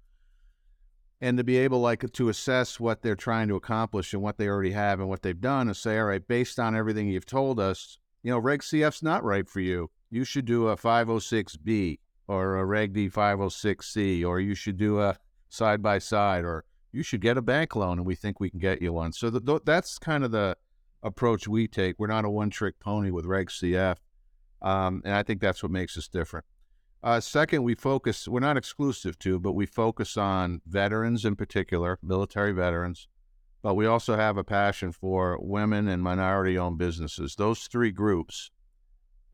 and 1.25 1.39
to 1.39 1.43
be 1.43 1.57
able 1.57 1.81
like 1.81 2.05
to 2.13 2.29
assess 2.29 2.79
what 2.79 3.01
they're 3.01 3.17
trying 3.17 3.49
to 3.49 3.57
accomplish 3.57 4.13
and 4.13 4.23
what 4.23 4.37
they 4.37 4.47
already 4.47 4.73
have 4.73 5.01
and 5.01 5.09
what 5.09 5.23
they've 5.23 5.41
done 5.41 5.69
and 5.69 5.77
say 5.77 5.99
all 5.99 6.05
right 6.05 6.29
based 6.29 6.61
on 6.61 6.77
everything 6.77 7.09
you've 7.09 7.25
told 7.25 7.59
us 7.59 7.97
you 8.23 8.31
know 8.31 8.39
reg 8.39 8.61
cf's 8.61 9.03
not 9.03 9.25
right 9.25 9.49
for 9.49 9.61
you. 9.61 9.91
You 10.11 10.25
should 10.25 10.45
do 10.45 10.69
a 10.69 10.77
506b 10.77 11.99
or 12.29 12.59
a 12.59 12.65
reg 12.67 12.93
d 12.93 13.09
506c 13.09 14.23
or 14.23 14.39
you 14.39 14.55
should 14.55 14.77
do 14.77 15.01
a 15.01 15.17
side 15.49 15.83
by 15.83 15.99
side 15.99 16.45
or 16.45 16.67
you 16.93 17.03
should 17.03 17.23
get 17.23 17.39
a 17.39 17.43
bank 17.43 17.75
loan 17.75 17.99
and 17.99 18.07
we 18.07 18.15
think 18.15 18.39
we 18.39 18.51
can 18.51 18.61
get 18.61 18.83
you 18.83 18.93
one. 18.93 19.13
So 19.13 19.31
the, 19.31 19.61
that's 19.65 19.99
kind 19.99 20.25
of 20.25 20.31
the 20.31 20.59
approach 21.03 21.49
we 21.49 21.67
take. 21.67 21.97
We're 21.99 22.07
not 22.07 22.27
a 22.27 22.31
one 22.31 22.51
trick 22.51 22.79
pony 22.81 23.11
with 23.11 23.25
reg 23.25 23.49
cf 23.49 23.97
um, 24.61 25.01
and 25.07 25.15
i 25.15 25.23
think 25.23 25.41
that's 25.41 25.63
what 25.63 25.73
makes 25.73 25.97
us 25.97 26.07
different 26.07 26.45
uh, 27.05 27.21
second, 27.21 27.63
we 27.63 27.75
focus, 27.75 28.27
we're 28.27 28.41
not 28.41 28.57
exclusive 28.57 29.19
to, 29.19 29.39
but 29.39 29.53
we 29.53 29.67
focus 29.67 30.17
on 30.17 30.63
veterans 30.67 31.27
in 31.27 31.37
particular, 31.37 31.99
military 32.03 32.53
veterans, 32.53 33.09
but 33.63 33.75
we 33.75 33.85
also 33.85 34.17
have 34.17 34.39
a 34.39 34.45
passion 34.45 34.91
for 34.91 35.39
women 35.39 35.87
and 35.87 36.03
minority 36.03 36.57
owned 36.57 36.79
businesses. 36.79 37.35
Those 37.35 37.65
three 37.65 37.91
groups 37.91 38.51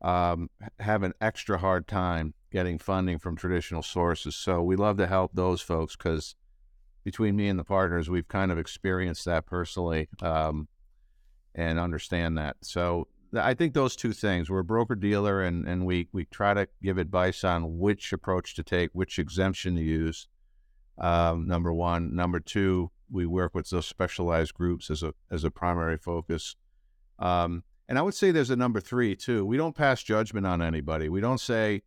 um, 0.01 0.49
have 0.81 1.03
an 1.03 1.13
extra 1.21 1.57
hard 1.59 1.87
time 1.87 2.33
getting 2.51 2.77
funding 2.77 3.17
from 3.17 3.37
traditional 3.37 3.81
sources. 3.81 4.35
So 4.35 4.61
we 4.61 4.75
love 4.75 4.97
to 4.97 5.07
help 5.07 5.31
those 5.33 5.61
folks 5.61 5.95
because 5.95 6.35
between 7.05 7.37
me 7.37 7.47
and 7.47 7.57
the 7.57 7.63
partners, 7.63 8.09
we've 8.09 8.27
kind 8.27 8.51
of 8.51 8.57
experienced 8.57 9.23
that 9.25 9.45
personally 9.45 10.09
um, 10.21 10.67
and 11.55 11.79
understand 11.79 12.37
that. 12.37 12.57
So 12.61 13.07
I 13.33 13.53
think 13.53 13.73
those 13.73 13.95
two 13.95 14.13
things. 14.13 14.49
We're 14.49 14.59
a 14.59 14.63
broker 14.63 14.95
dealer, 14.95 15.41
and 15.41 15.67
and 15.67 15.85
we 15.85 16.09
we 16.11 16.25
try 16.25 16.53
to 16.53 16.67
give 16.81 16.97
advice 16.97 17.43
on 17.43 17.79
which 17.79 18.11
approach 18.11 18.55
to 18.55 18.63
take, 18.63 18.89
which 18.93 19.19
exemption 19.19 19.75
to 19.75 19.81
use. 19.81 20.27
Um, 20.97 21.47
number 21.47 21.73
one, 21.73 22.13
number 22.15 22.39
two, 22.39 22.91
we 23.09 23.25
work 23.25 23.55
with 23.55 23.69
those 23.69 23.87
specialized 23.87 24.53
groups 24.53 24.89
as 24.89 25.01
a 25.01 25.13
as 25.29 25.43
a 25.43 25.51
primary 25.51 25.97
focus. 25.97 26.55
Um, 27.19 27.63
and 27.87 27.97
I 27.97 28.01
would 28.01 28.13
say 28.13 28.31
there's 28.31 28.49
a 28.49 28.55
number 28.55 28.79
three 28.79 29.15
too. 29.15 29.45
We 29.45 29.57
don't 29.57 29.75
pass 29.75 30.03
judgment 30.03 30.45
on 30.45 30.61
anybody. 30.61 31.09
We 31.09 31.21
don't 31.21 31.39
say, 31.39 31.83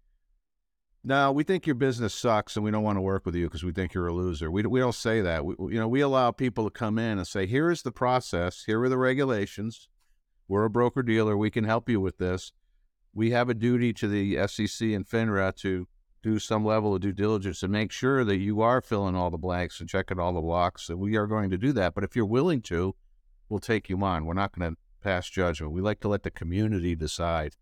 "No, 1.02 1.30
we 1.30 1.44
think 1.44 1.66
your 1.66 1.74
business 1.74 2.14
sucks, 2.14 2.56
and 2.56 2.64
we 2.64 2.70
don't 2.70 2.82
want 2.82 2.96
to 2.96 3.02
work 3.02 3.26
with 3.26 3.34
you 3.34 3.46
because 3.46 3.64
we 3.64 3.72
think 3.72 3.92
you're 3.94 4.06
a 4.06 4.14
loser." 4.14 4.50
We 4.50 4.62
we 4.62 4.80
don't 4.80 4.94
say 4.94 5.20
that. 5.20 5.44
We, 5.44 5.54
you 5.72 5.78
know, 5.78 5.88
we 5.88 6.00
allow 6.00 6.30
people 6.30 6.64
to 6.64 6.70
come 6.70 6.98
in 6.98 7.18
and 7.18 7.26
say, 7.26 7.46
"Here 7.46 7.70
is 7.70 7.82
the 7.82 7.92
process. 7.92 8.64
Here 8.64 8.82
are 8.82 8.88
the 8.88 8.98
regulations." 8.98 9.88
We're 10.48 10.64
a 10.64 10.70
broker 10.70 11.02
dealer. 11.02 11.36
We 11.36 11.50
can 11.50 11.64
help 11.64 11.88
you 11.88 12.00
with 12.00 12.18
this. 12.18 12.52
We 13.12 13.30
have 13.30 13.48
a 13.48 13.54
duty 13.54 13.92
to 13.94 14.08
the 14.08 14.36
SEC 14.46 14.88
and 14.88 15.06
FINRA 15.06 15.54
to 15.56 15.86
do 16.22 16.38
some 16.38 16.64
level 16.64 16.94
of 16.94 17.02
due 17.02 17.12
diligence 17.12 17.62
and 17.62 17.70
make 17.70 17.92
sure 17.92 18.24
that 18.24 18.38
you 18.38 18.60
are 18.60 18.80
filling 18.80 19.14
all 19.14 19.30
the 19.30 19.38
blanks 19.38 19.78
and 19.80 19.88
checking 19.88 20.18
all 20.18 20.32
the 20.32 20.40
blocks. 20.40 20.84
So 20.84 20.96
we 20.96 21.16
are 21.16 21.26
going 21.26 21.50
to 21.50 21.58
do 21.58 21.72
that. 21.72 21.94
But 21.94 22.02
if 22.02 22.16
you're 22.16 22.24
willing 22.24 22.62
to, 22.62 22.94
we'll 23.48 23.60
take 23.60 23.88
you 23.88 24.02
on. 24.02 24.24
We're 24.24 24.34
not 24.34 24.58
going 24.58 24.72
to 24.72 24.78
pass 25.02 25.28
judgment. 25.28 25.72
We 25.72 25.82
like 25.82 26.00
to 26.00 26.08
let 26.08 26.22
the 26.22 26.30
community 26.30 26.94
decide 26.94 27.56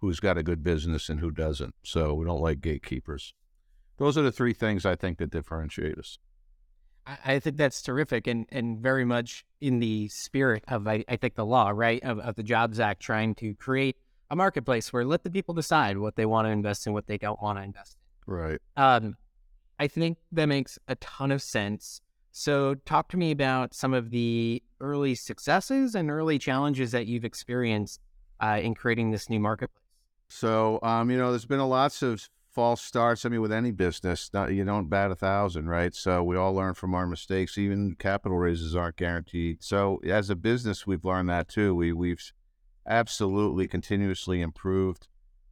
who's 0.00 0.18
got 0.18 0.36
a 0.36 0.42
good 0.42 0.64
business 0.64 1.08
and 1.08 1.20
who 1.20 1.30
doesn't. 1.30 1.74
So 1.84 2.12
we 2.14 2.26
don't 2.26 2.40
like 2.40 2.60
gatekeepers. 2.60 3.34
Those 3.98 4.18
are 4.18 4.22
the 4.22 4.32
three 4.32 4.52
things 4.52 4.84
I 4.84 4.96
think 4.96 5.18
that 5.18 5.30
differentiate 5.30 5.96
us. 5.96 6.18
I 7.06 7.38
think 7.40 7.56
that's 7.56 7.82
terrific 7.82 8.26
and, 8.26 8.46
and 8.50 8.78
very 8.78 9.04
much 9.04 9.44
in 9.60 9.80
the 9.80 10.08
spirit 10.08 10.64
of, 10.68 10.86
I, 10.86 11.04
I 11.08 11.16
think, 11.16 11.34
the 11.34 11.44
law, 11.44 11.70
right, 11.70 12.02
of, 12.04 12.18
of 12.20 12.36
the 12.36 12.42
Jobs 12.42 12.78
Act, 12.78 13.02
trying 13.02 13.34
to 13.36 13.54
create 13.54 13.96
a 14.30 14.36
marketplace 14.36 14.92
where 14.92 15.04
let 15.04 15.24
the 15.24 15.30
people 15.30 15.54
decide 15.54 15.98
what 15.98 16.16
they 16.16 16.26
want 16.26 16.46
to 16.46 16.50
invest 16.50 16.86
in, 16.86 16.92
what 16.92 17.06
they 17.06 17.18
don't 17.18 17.40
want 17.42 17.58
to 17.58 17.64
invest 17.64 17.96
in. 18.26 18.32
Right. 18.32 18.58
Um, 18.76 19.16
I 19.78 19.88
think 19.88 20.18
that 20.30 20.46
makes 20.46 20.78
a 20.86 20.94
ton 20.96 21.32
of 21.32 21.42
sense. 21.42 22.00
So, 22.30 22.76
talk 22.86 23.08
to 23.10 23.16
me 23.16 23.30
about 23.30 23.74
some 23.74 23.92
of 23.92 24.10
the 24.10 24.62
early 24.80 25.14
successes 25.14 25.94
and 25.94 26.10
early 26.10 26.38
challenges 26.38 26.92
that 26.92 27.06
you've 27.06 27.24
experienced 27.24 28.00
uh, 28.40 28.60
in 28.62 28.74
creating 28.74 29.10
this 29.10 29.28
new 29.28 29.40
marketplace? 29.40 29.82
So, 30.30 30.78
um, 30.82 31.10
you 31.10 31.18
know, 31.18 31.30
there's 31.30 31.44
been 31.44 31.60
a 31.60 31.68
lots 31.68 32.00
of 32.00 32.26
false 32.52 32.82
starts. 32.82 33.24
I 33.24 33.30
mean, 33.30 33.40
with 33.40 33.52
any 33.52 33.70
business, 33.70 34.30
not, 34.32 34.52
you 34.52 34.64
don't 34.64 34.88
bat 34.88 35.10
a 35.10 35.16
thousand, 35.16 35.68
right? 35.68 35.94
So 35.94 36.22
we 36.22 36.36
all 36.36 36.52
learn 36.52 36.74
from 36.74 36.94
our 36.94 37.06
mistakes. 37.06 37.56
Even 37.56 37.96
capital 37.98 38.38
raises 38.38 38.76
aren't 38.76 38.96
guaranteed. 38.96 39.62
So 39.62 40.00
as 40.04 40.30
a 40.30 40.36
business, 40.36 40.86
we've 40.86 41.04
learned 41.04 41.30
that 41.30 41.48
too. 41.48 41.74
We 41.74 41.92
we've 41.92 42.32
absolutely 42.86 43.68
continuously 43.68 44.40
improved 44.40 45.08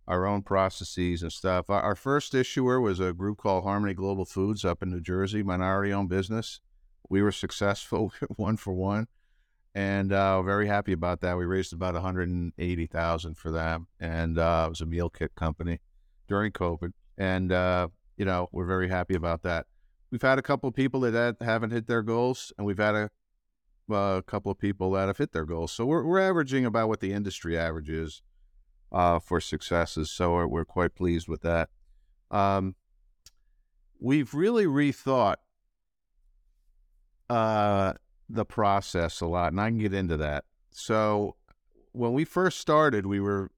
our 0.06 0.26
own 0.26 0.42
processes 0.42 1.22
and 1.22 1.32
stuff. 1.32 1.70
Our, 1.70 1.80
our 1.80 1.94
first 1.94 2.34
issuer 2.34 2.80
was 2.80 3.00
a 3.00 3.12
group 3.12 3.38
called 3.38 3.64
Harmony 3.64 3.94
Global 3.94 4.24
Foods 4.24 4.64
up 4.64 4.82
in 4.82 4.90
New 4.90 5.00
Jersey, 5.00 5.42
minority-owned 5.42 6.08
business. 6.08 6.60
We 7.08 7.22
were 7.22 7.32
successful, 7.32 8.12
one 8.36 8.56
for 8.56 8.74
one 8.74 9.06
and 9.72 10.12
uh, 10.12 10.42
very 10.42 10.66
happy 10.66 10.92
about 10.92 11.20
that. 11.20 11.36
We 11.36 11.44
raised 11.44 11.72
about 11.72 11.94
one 11.94 12.02
hundred 12.02 12.28
and 12.28 12.52
eighty 12.58 12.86
thousand 12.86 13.36
for 13.36 13.52
them, 13.52 13.86
and 14.00 14.36
uh, 14.36 14.64
it 14.66 14.70
was 14.70 14.80
a 14.80 14.86
meal 14.86 15.08
kit 15.08 15.34
company 15.36 15.78
during 16.30 16.52
COVID, 16.52 16.92
and 17.18 17.52
uh, 17.52 17.88
you 18.16 18.24
know 18.24 18.48
we're 18.52 18.64
very 18.64 18.88
happy 18.88 19.14
about 19.14 19.42
that. 19.42 19.66
We've 20.10 20.22
had 20.22 20.38
a 20.38 20.42
couple 20.42 20.68
of 20.68 20.74
people 20.74 21.00
that 21.00 21.36
haven't 21.42 21.72
hit 21.72 21.86
their 21.86 22.02
goals, 22.02 22.52
and 22.56 22.66
we've 22.66 22.78
had 22.78 22.94
a, 22.94 23.10
uh, 23.90 24.18
a 24.18 24.22
couple 24.22 24.50
of 24.50 24.58
people 24.58 24.92
that 24.92 25.08
have 25.08 25.18
hit 25.18 25.32
their 25.32 25.44
goals. 25.44 25.72
So 25.72 25.84
we're 25.84 26.04
we're 26.04 26.20
averaging 26.20 26.64
about 26.64 26.88
what 26.88 27.00
the 27.00 27.12
industry 27.12 27.58
average 27.58 27.90
is 27.90 28.22
uh, 28.92 29.18
for 29.18 29.40
successes. 29.40 30.10
So 30.10 30.32
we're, 30.32 30.46
we're, 30.46 30.64
quite 30.64 30.94
pleased 30.94 31.28
with 31.28 31.42
that. 31.42 31.68
Um, 32.30 32.76
we've 33.98 34.32
really 34.32 34.66
rethought 34.66 35.36
uh, 37.28 37.94
the 38.28 38.44
process 38.44 39.20
a 39.20 39.26
lot, 39.26 39.52
and 39.52 39.60
I 39.60 39.68
can 39.68 39.78
get 39.78 39.94
into 39.94 40.16
that. 40.18 40.44
So 40.70 41.34
when 41.90 42.12
we 42.12 42.24
first 42.24 42.60
started, 42.60 43.04
we 43.04 43.18
were 43.18 43.50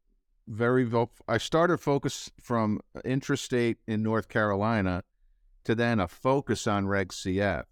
very 0.46 0.88
I 1.28 1.38
started 1.38 1.78
focus 1.78 2.30
from 2.40 2.80
intrastate 3.04 3.76
in 3.86 4.02
North 4.02 4.28
Carolina 4.28 5.04
to 5.64 5.74
then 5.74 6.00
a 6.00 6.08
focus 6.08 6.66
on 6.66 6.86
Reg 6.86 7.08
CF. 7.08 7.64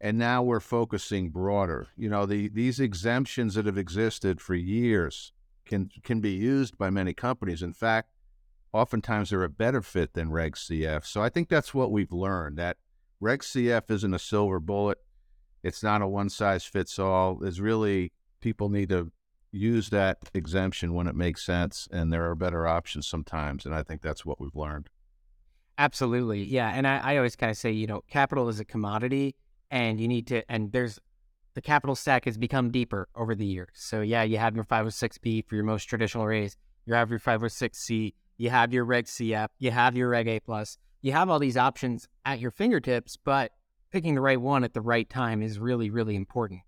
And 0.00 0.18
now 0.18 0.42
we're 0.42 0.60
focusing 0.60 1.30
broader. 1.30 1.88
You 1.96 2.08
know, 2.08 2.26
the 2.26 2.48
these 2.48 2.80
exemptions 2.80 3.54
that 3.54 3.66
have 3.66 3.78
existed 3.78 4.40
for 4.40 4.54
years 4.54 5.32
can 5.64 5.90
can 6.02 6.20
be 6.20 6.32
used 6.32 6.76
by 6.76 6.90
many 6.90 7.14
companies. 7.14 7.62
In 7.62 7.72
fact, 7.72 8.10
oftentimes 8.72 9.30
they're 9.30 9.44
a 9.44 9.48
better 9.48 9.82
fit 9.82 10.14
than 10.14 10.32
Reg 10.32 10.56
CF. 10.56 11.06
So 11.06 11.22
I 11.22 11.28
think 11.28 11.48
that's 11.48 11.72
what 11.72 11.92
we've 11.92 12.12
learned 12.12 12.58
that 12.58 12.78
Reg 13.20 13.40
CF 13.40 13.90
isn't 13.90 14.14
a 14.14 14.18
silver 14.18 14.58
bullet. 14.58 14.98
It's 15.62 15.82
not 15.82 16.02
a 16.02 16.08
one 16.08 16.28
size 16.28 16.64
fits 16.64 16.98
all. 16.98 17.36
There's 17.36 17.60
really 17.60 18.12
people 18.40 18.68
need 18.68 18.88
to 18.88 19.12
use 19.52 19.90
that 19.90 20.18
exemption 20.34 20.94
when 20.94 21.06
it 21.06 21.14
makes 21.14 21.44
sense, 21.44 21.86
and 21.92 22.12
there 22.12 22.28
are 22.28 22.34
better 22.34 22.66
options 22.66 23.06
sometimes. 23.06 23.64
And 23.64 23.74
I 23.74 23.82
think 23.82 24.00
that's 24.00 24.24
what 24.24 24.40
we've 24.40 24.56
learned. 24.56 24.88
Absolutely, 25.78 26.42
yeah. 26.42 26.72
And 26.74 26.86
I, 26.86 26.98
I 26.98 27.16
always 27.18 27.36
kind 27.36 27.50
of 27.50 27.56
say, 27.56 27.70
you 27.70 27.86
know, 27.86 28.02
capital 28.08 28.48
is 28.48 28.60
a 28.60 28.64
commodity, 28.64 29.36
and 29.70 30.00
you 30.00 30.08
need 30.08 30.26
to. 30.28 30.42
And 30.50 30.72
there's 30.72 30.98
the 31.54 31.62
capital 31.62 31.94
stack 31.94 32.24
has 32.24 32.38
become 32.38 32.70
deeper 32.70 33.08
over 33.14 33.34
the 33.34 33.44
years. 33.44 33.70
So 33.74 34.00
yeah, 34.00 34.22
you 34.22 34.38
have 34.38 34.54
your 34.54 34.64
506B 34.64 35.46
for 35.46 35.54
your 35.54 35.64
most 35.64 35.84
traditional 35.84 36.26
raise. 36.26 36.56
You 36.86 36.94
have 36.94 37.10
your 37.10 37.20
506C. 37.20 38.14
You 38.38 38.50
have 38.50 38.72
your 38.72 38.84
Reg 38.84 39.04
CF. 39.04 39.48
You 39.58 39.70
have 39.70 39.96
your 39.96 40.08
Reg 40.08 40.28
A 40.28 40.40
plus. 40.40 40.78
You 41.02 41.12
have 41.12 41.28
all 41.28 41.38
these 41.38 41.56
options 41.56 42.08
at 42.24 42.40
your 42.40 42.50
fingertips, 42.50 43.18
but 43.22 43.52
picking 43.90 44.14
the 44.14 44.20
right 44.20 44.40
one 44.40 44.64
at 44.64 44.72
the 44.72 44.80
right 44.80 45.08
time 45.08 45.42
is 45.42 45.58
really, 45.58 45.90
really 45.90 46.16
important. 46.16 46.60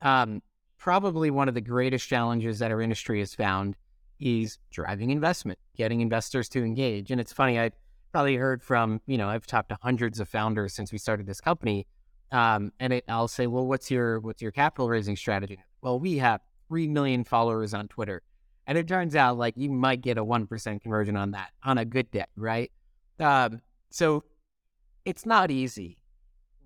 Um, 0.00 0.42
probably 0.80 1.30
one 1.30 1.46
of 1.46 1.54
the 1.54 1.60
greatest 1.60 2.08
challenges 2.08 2.58
that 2.58 2.72
our 2.72 2.80
industry 2.80 3.20
has 3.20 3.34
found 3.34 3.76
is 4.18 4.58
driving 4.70 5.10
investment, 5.10 5.58
getting 5.76 6.00
investors 6.00 6.48
to 6.48 6.64
engage. 6.64 7.10
And 7.10 7.20
it's 7.20 7.32
funny—I've 7.32 7.74
probably 8.12 8.36
heard 8.36 8.62
from, 8.62 9.00
you 9.06 9.16
know, 9.16 9.28
I've 9.28 9.46
talked 9.46 9.68
to 9.68 9.78
hundreds 9.82 10.18
of 10.18 10.28
founders 10.28 10.74
since 10.74 10.90
we 10.90 10.98
started 10.98 11.26
this 11.26 11.40
company. 11.40 11.86
Um, 12.32 12.72
and 12.80 12.92
it, 12.94 13.04
I'll 13.08 13.28
say, 13.28 13.46
well, 13.46 13.66
what's 13.66 13.90
your 13.90 14.18
what's 14.20 14.42
your 14.42 14.52
capital 14.52 14.88
raising 14.88 15.16
strategy? 15.16 15.60
Well, 15.82 16.00
we 16.00 16.18
have 16.18 16.40
three 16.68 16.88
million 16.88 17.24
followers 17.24 17.74
on 17.74 17.86
Twitter, 17.88 18.22
and 18.66 18.76
it 18.76 18.88
turns 18.88 19.14
out 19.14 19.38
like 19.38 19.54
you 19.56 19.70
might 19.70 20.00
get 20.00 20.18
a 20.18 20.24
one 20.24 20.46
percent 20.46 20.82
conversion 20.82 21.16
on 21.16 21.32
that 21.32 21.50
on 21.62 21.78
a 21.78 21.84
good 21.84 22.10
day, 22.10 22.24
right? 22.36 22.72
Um, 23.20 23.60
so 23.90 24.24
it's 25.04 25.26
not 25.26 25.50
easy 25.50 26.00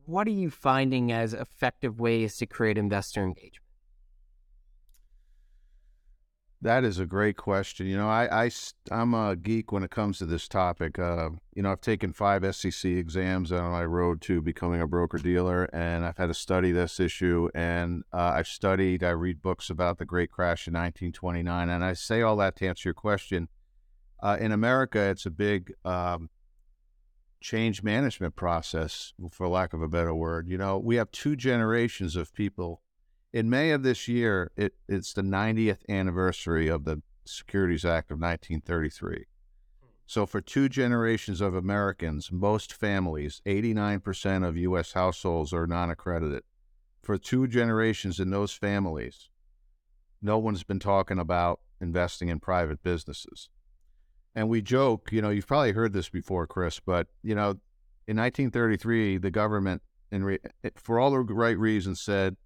what 0.06 0.26
are 0.26 0.32
you 0.32 0.50
finding 0.50 1.12
as 1.12 1.32
effective 1.32 1.98
ways 1.98 2.36
to 2.36 2.46
create 2.46 2.76
investor 2.76 3.22
engagement? 3.22 3.63
That 6.64 6.82
is 6.82 6.98
a 6.98 7.04
great 7.04 7.36
question. 7.36 7.86
You 7.86 7.98
know, 7.98 8.08
I, 8.08 8.46
I 8.46 8.50
I'm 8.90 9.12
a 9.12 9.36
geek 9.36 9.70
when 9.70 9.82
it 9.82 9.90
comes 9.90 10.16
to 10.18 10.24
this 10.24 10.48
topic. 10.48 10.98
Uh, 10.98 11.28
you 11.54 11.62
know, 11.62 11.70
I've 11.70 11.82
taken 11.82 12.14
five 12.14 12.42
SEC 12.56 12.90
exams 12.90 13.52
on 13.52 13.70
my 13.70 13.84
road 13.84 14.22
to 14.22 14.40
becoming 14.40 14.80
a 14.80 14.86
broker 14.86 15.18
dealer, 15.18 15.64
and 15.74 16.06
I've 16.06 16.16
had 16.16 16.28
to 16.28 16.34
study 16.34 16.72
this 16.72 16.98
issue. 16.98 17.50
And 17.54 18.02
uh, 18.14 18.32
I've 18.36 18.46
studied, 18.46 19.04
I 19.04 19.10
read 19.10 19.42
books 19.42 19.68
about 19.68 19.98
the 19.98 20.06
Great 20.06 20.30
Crash 20.30 20.66
in 20.66 20.72
1929, 20.72 21.68
and 21.68 21.84
I 21.84 21.92
say 21.92 22.22
all 22.22 22.36
that 22.36 22.56
to 22.56 22.66
answer 22.66 22.88
your 22.88 22.94
question. 22.94 23.48
Uh, 24.22 24.38
in 24.40 24.50
America, 24.50 25.00
it's 25.00 25.26
a 25.26 25.30
big 25.30 25.74
um, 25.84 26.30
change 27.42 27.82
management 27.82 28.36
process, 28.36 29.12
for 29.30 29.48
lack 29.48 29.74
of 29.74 29.82
a 29.82 29.88
better 29.88 30.14
word. 30.14 30.48
You 30.48 30.56
know, 30.56 30.78
we 30.78 30.96
have 30.96 31.10
two 31.10 31.36
generations 31.36 32.16
of 32.16 32.32
people. 32.32 32.80
In 33.34 33.50
May 33.50 33.72
of 33.72 33.82
this 33.82 34.06
year, 34.06 34.52
it, 34.56 34.74
it's 34.88 35.12
the 35.12 35.22
90th 35.22 35.80
anniversary 35.88 36.68
of 36.68 36.84
the 36.84 37.02
Securities 37.24 37.84
Act 37.84 38.12
of 38.12 38.20
1933. 38.20 39.24
So, 40.06 40.24
for 40.24 40.40
two 40.40 40.68
generations 40.68 41.40
of 41.40 41.52
Americans, 41.52 42.30
most 42.30 42.72
families, 42.72 43.42
89% 43.44 44.46
of 44.46 44.56
U.S. 44.56 44.92
households 44.92 45.52
are 45.52 45.66
non 45.66 45.90
accredited. 45.90 46.44
For 47.02 47.18
two 47.18 47.48
generations 47.48 48.20
in 48.20 48.30
those 48.30 48.52
families, 48.52 49.30
no 50.22 50.38
one's 50.38 50.62
been 50.62 50.78
talking 50.78 51.18
about 51.18 51.58
investing 51.80 52.28
in 52.28 52.38
private 52.38 52.84
businesses. 52.84 53.48
And 54.36 54.48
we 54.48 54.62
joke, 54.62 55.08
you 55.10 55.20
know, 55.20 55.30
you've 55.30 55.48
probably 55.48 55.72
heard 55.72 55.92
this 55.92 56.08
before, 56.08 56.46
Chris, 56.46 56.78
but, 56.78 57.08
you 57.24 57.34
know, 57.34 57.58
in 58.06 58.16
1933, 58.16 59.18
the 59.18 59.32
government, 59.32 59.82
in 60.12 60.22
re- 60.22 60.38
for 60.76 61.00
all 61.00 61.10
the 61.10 61.18
right 61.18 61.58
reasons, 61.58 62.00
said 62.00 62.36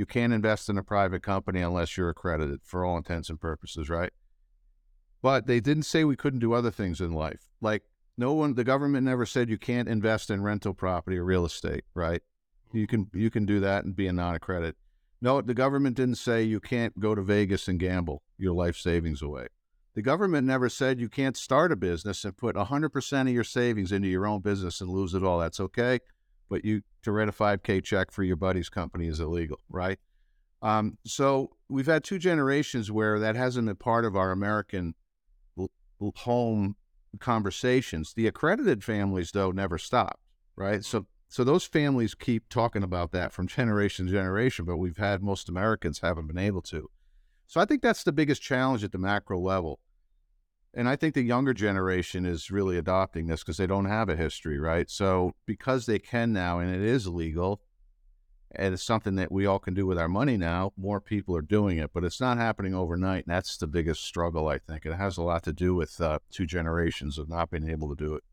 you 0.00 0.06
can't 0.06 0.32
invest 0.32 0.70
in 0.70 0.78
a 0.78 0.82
private 0.82 1.22
company 1.22 1.60
unless 1.60 1.98
you're 1.98 2.08
accredited 2.08 2.60
for 2.64 2.86
all 2.86 2.96
intents 2.96 3.28
and 3.28 3.38
purposes, 3.38 3.90
right? 3.90 4.10
But 5.20 5.46
they 5.46 5.60
didn't 5.60 5.82
say 5.82 6.04
we 6.04 6.16
couldn't 6.16 6.40
do 6.40 6.54
other 6.54 6.70
things 6.70 7.02
in 7.02 7.12
life. 7.12 7.50
Like, 7.60 7.82
no 8.16 8.32
one, 8.32 8.54
the 8.54 8.64
government 8.64 9.04
never 9.04 9.26
said 9.26 9.50
you 9.50 9.58
can't 9.58 9.90
invest 9.90 10.30
in 10.30 10.42
rental 10.42 10.72
property 10.72 11.18
or 11.18 11.24
real 11.26 11.44
estate, 11.44 11.84
right? 11.92 12.22
You 12.72 12.86
can 12.86 13.10
you 13.12 13.28
can 13.28 13.44
do 13.44 13.60
that 13.60 13.84
and 13.84 13.94
be 13.94 14.06
a 14.06 14.12
non-accredited. 14.14 14.76
No, 15.20 15.42
the 15.42 15.52
government 15.52 15.98
didn't 15.98 16.14
say 16.14 16.44
you 16.44 16.60
can't 16.60 16.98
go 16.98 17.14
to 17.14 17.20
Vegas 17.20 17.68
and 17.68 17.78
gamble 17.78 18.22
your 18.38 18.54
life 18.54 18.78
savings 18.78 19.20
away. 19.20 19.48
The 19.94 20.00
government 20.00 20.46
never 20.46 20.70
said 20.70 20.98
you 20.98 21.10
can't 21.10 21.36
start 21.36 21.72
a 21.72 21.76
business 21.76 22.24
and 22.24 22.34
put 22.34 22.56
100% 22.56 23.20
of 23.20 23.28
your 23.28 23.44
savings 23.44 23.92
into 23.92 24.08
your 24.08 24.26
own 24.26 24.40
business 24.40 24.80
and 24.80 24.88
lose 24.88 25.12
it 25.12 25.22
all. 25.22 25.40
That's 25.40 25.60
okay. 25.60 25.98
But 26.50 26.64
you 26.64 26.82
to 27.02 27.12
write 27.12 27.28
a 27.28 27.32
5K 27.32 27.82
check 27.82 28.10
for 28.10 28.22
your 28.22 28.36
buddy's 28.36 28.68
company 28.68 29.06
is 29.06 29.20
illegal, 29.20 29.58
right? 29.70 29.98
Um, 30.60 30.98
so 31.06 31.52
we've 31.70 31.86
had 31.86 32.04
two 32.04 32.18
generations 32.18 32.90
where 32.90 33.18
that 33.18 33.36
hasn't 33.36 33.66
been 33.66 33.76
part 33.76 34.04
of 34.04 34.14
our 34.14 34.30
American 34.30 34.94
home 36.16 36.76
conversations. 37.18 38.12
The 38.14 38.26
accredited 38.26 38.84
families, 38.84 39.30
though, 39.32 39.52
never 39.52 39.78
stopped, 39.78 40.20
right? 40.56 40.84
So 40.84 41.06
so 41.28 41.44
those 41.44 41.64
families 41.64 42.16
keep 42.16 42.48
talking 42.48 42.82
about 42.82 43.12
that 43.12 43.32
from 43.32 43.46
generation 43.46 44.06
to 44.06 44.12
generation, 44.12 44.64
but 44.64 44.78
we've 44.78 44.96
had 44.96 45.22
most 45.22 45.48
Americans 45.48 46.00
haven't 46.00 46.26
been 46.26 46.36
able 46.36 46.62
to. 46.62 46.90
So 47.46 47.60
I 47.60 47.64
think 47.64 47.82
that's 47.82 48.02
the 48.02 48.12
biggest 48.12 48.42
challenge 48.42 48.82
at 48.82 48.90
the 48.90 48.98
macro 48.98 49.38
level. 49.38 49.78
And 50.72 50.88
I 50.88 50.96
think 50.96 51.14
the 51.14 51.22
younger 51.22 51.52
generation 51.52 52.24
is 52.24 52.50
really 52.50 52.78
adopting 52.78 53.26
this 53.26 53.40
because 53.40 53.56
they 53.56 53.66
don't 53.66 53.86
have 53.86 54.08
a 54.08 54.16
history, 54.16 54.58
right? 54.58 54.88
So 54.88 55.34
because 55.44 55.86
they 55.86 55.98
can 55.98 56.32
now 56.32 56.60
and 56.60 56.72
it 56.72 56.82
is 56.82 57.08
legal 57.08 57.60
and 58.52 58.74
it's 58.74 58.82
something 58.82 59.14
that 59.16 59.30
we 59.30 59.46
all 59.46 59.58
can 59.58 59.74
do 59.74 59.86
with 59.86 59.98
our 59.98 60.08
money 60.08 60.36
now, 60.36 60.72
more 60.76 61.00
people 61.00 61.36
are 61.36 61.42
doing 61.42 61.78
it, 61.78 61.90
but 61.92 62.04
it's 62.04 62.20
not 62.20 62.36
happening 62.36 62.74
overnight. 62.74 63.26
And 63.26 63.34
that's 63.34 63.56
the 63.56 63.66
biggest 63.66 64.04
struggle, 64.04 64.48
I 64.48 64.58
think. 64.58 64.84
It 64.86 64.94
has 64.94 65.16
a 65.16 65.22
lot 65.22 65.44
to 65.44 65.52
do 65.52 65.74
with 65.74 66.00
uh, 66.00 66.18
two 66.30 66.46
generations 66.46 67.18
of 67.18 67.28
not 67.28 67.50
being 67.50 67.68
able 67.68 67.88
to 67.88 67.94
do 67.94 68.14
it. 68.14 68.24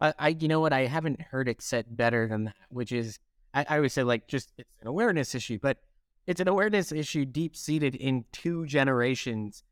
I, 0.00 0.14
I, 0.18 0.28
you 0.28 0.46
know 0.46 0.60
what? 0.60 0.72
I 0.72 0.86
haven't 0.86 1.20
heard 1.20 1.48
it 1.48 1.60
said 1.62 1.96
better 1.96 2.28
than 2.28 2.44
that, 2.44 2.54
which 2.68 2.92
is, 2.92 3.18
I, 3.52 3.66
I 3.68 3.80
would 3.80 3.90
say 3.90 4.04
like 4.04 4.28
just 4.28 4.52
it's 4.56 4.70
an 4.80 4.86
awareness 4.86 5.34
issue, 5.34 5.58
but 5.60 5.78
it's 6.28 6.40
an 6.40 6.46
awareness 6.46 6.92
issue 6.92 7.24
deep 7.24 7.56
seated 7.56 7.96
in 7.96 8.24
two 8.30 8.66
generations, 8.66 9.64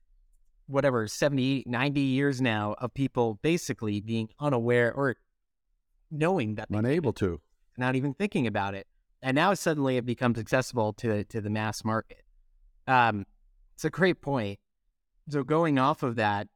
whatever, 0.67 1.07
70, 1.07 1.65
90 1.67 2.01
years 2.01 2.41
now 2.41 2.75
of 2.79 2.93
people 2.95 3.39
basically 3.43 4.01
being 4.01 4.29
unaware 4.41 4.93
or 4.93 5.17
knowing 6.11 6.55
that 6.57 6.69
unable 6.71 7.13
to, 7.15 7.41
not 7.77 7.97
even 7.97 8.15
thinking 8.15 8.47
about 8.47 8.75
it. 8.75 8.87
And 9.23 9.35
now 9.35 9.55
suddenly 9.55 9.97
it 9.97 10.07
becomes 10.07 10.39
accessible 10.39 10.93
to 10.95 11.25
to 11.25 11.41
the 11.41 11.51
mass 11.51 11.85
market. 11.85 12.23
Um, 12.87 13.27
it's 13.75 13.85
a 13.85 13.91
great 13.91 14.21
point. 14.21 14.59
So 15.29 15.43
going 15.43 15.79
off 15.79 16.03
of 16.03 16.17
that, 16.17 16.49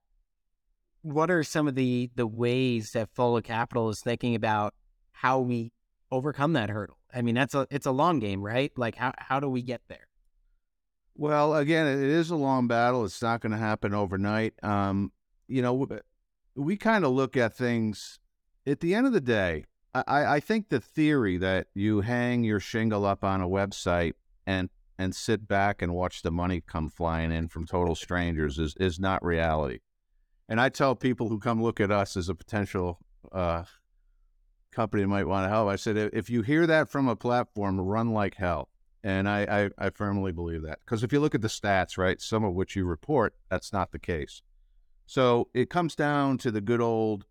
what 1.03 1.31
are 1.31 1.43
some 1.43 1.67
of 1.67 1.75
the 1.75 2.11
the 2.15 2.27
ways 2.27 2.93
that 2.93 3.09
Folla 3.15 3.43
Capital 3.43 3.89
is 3.89 4.01
thinking 4.01 4.35
about 4.35 4.75
how 5.13 5.41
we 5.41 5.73
overcome 6.11 6.53
that 6.53 6.71
hurdle? 6.71 6.99
I 7.13 7.23
mean, 7.23 7.35
that's 7.35 7.55
a 7.55 7.67
it's 7.71 7.87
a 7.87 7.91
long 7.91 8.21
game, 8.21 8.43
right? 8.43 8.71
Like 8.77 8.95
how 8.95 9.13
how 9.19 9.41
do 9.41 9.49
we 9.49 9.63
get 9.63 9.81
there? 9.89 10.07
Well, 11.21 11.55
again, 11.55 11.87
it 11.87 12.09
is 12.09 12.31
a 12.31 12.35
long 12.35 12.67
battle. 12.67 13.05
It's 13.05 13.21
not 13.21 13.43
going 13.43 13.53
to 13.53 13.59
happen 13.59 13.93
overnight. 13.93 14.55
Um, 14.63 15.13
you 15.49 15.61
know, 15.61 15.87
we 16.55 16.79
kind 16.79 17.05
of 17.05 17.13
look 17.13 17.37
at 17.37 17.55
things 17.55 18.19
at 18.67 18.81
the 18.81 18.95
end 18.95 19.07
of 19.07 19.13
the 19.13 19.21
day. 19.21 19.67
I, 19.95 20.37
I 20.37 20.41
think 20.41 20.71
the 20.71 20.81
theory 20.81 21.37
that 21.37 21.67
you 21.75 22.01
hang 22.01 22.43
your 22.43 22.59
shingle 22.59 23.05
up 23.05 23.23
on 23.23 23.43
a 23.43 23.49
website 23.49 24.15
and 24.47 24.71
and 24.99 25.15
sit 25.15 25.47
back 25.47 25.83
and 25.83 25.93
watch 25.93 26.23
the 26.23 26.31
money 26.31 26.63
come 26.67 26.89
flying 26.89 27.33
in 27.33 27.49
from 27.49 27.67
total 27.67 27.95
strangers 27.95 28.59
is 28.59 28.75
is 28.81 28.99
not 28.99 29.23
reality. 29.23 29.81
And 30.49 30.59
I 30.59 30.71
tell 30.71 30.95
people 30.95 31.29
who 31.29 31.39
come 31.39 31.63
look 31.63 31.81
at 31.81 31.91
us 31.91 32.17
as 32.17 32.31
a 32.31 32.35
potential 32.35 32.99
uh, 33.31 33.65
company 34.73 35.05
might 35.05 35.27
want 35.27 35.45
to 35.45 35.51
help, 35.51 35.69
I 35.69 35.77
said, 35.77 35.99
if 36.15 36.31
you 36.31 36.41
hear 36.41 36.67
that 36.67 36.89
from 36.89 37.09
a 37.09 37.15
platform, 37.15 37.79
run 37.79 38.09
like 38.15 38.37
hell. 38.37 38.71
And 39.03 39.29
I, 39.29 39.71
I, 39.79 39.87
I 39.87 39.91
firmly 39.91 40.33
believe 40.33 40.63
that. 40.63 40.81
Because 40.85 41.03
if 41.03 41.13
you 41.13 41.21
look 41.21 41.35
at 41.35 41.41
the 41.41 41.49
stats, 41.49 41.97
right, 41.97 42.21
some 42.21 42.45
of 42.45 42.55
which 42.55 42.77
you 42.77 42.85
report, 42.85 43.35
that's 43.51 43.73
not 43.73 43.93
the 43.93 43.99
case. 43.99 44.43
So 45.07 45.49
it 45.55 45.71
comes 45.71 45.95
down 45.95 46.39
to 46.39 46.51
the 46.51 46.61
good 46.61 46.81
old, 46.81 47.25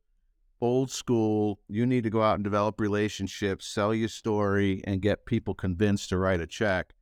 old 0.61 0.89
school. 0.91 1.59
You 1.69 1.85
need 1.85 2.03
to 2.03 2.09
go 2.09 2.23
out 2.23 2.35
and 2.35 2.43
develop 2.43 2.81
relationships, 2.81 3.67
sell 3.67 3.93
your 3.93 4.09
story, 4.09 4.81
and 4.85 5.01
get 5.01 5.25
people 5.25 5.53
convinced 5.53 6.09
to 6.09 6.17
write 6.17 6.41
a 6.41 6.47
check, 6.47 6.93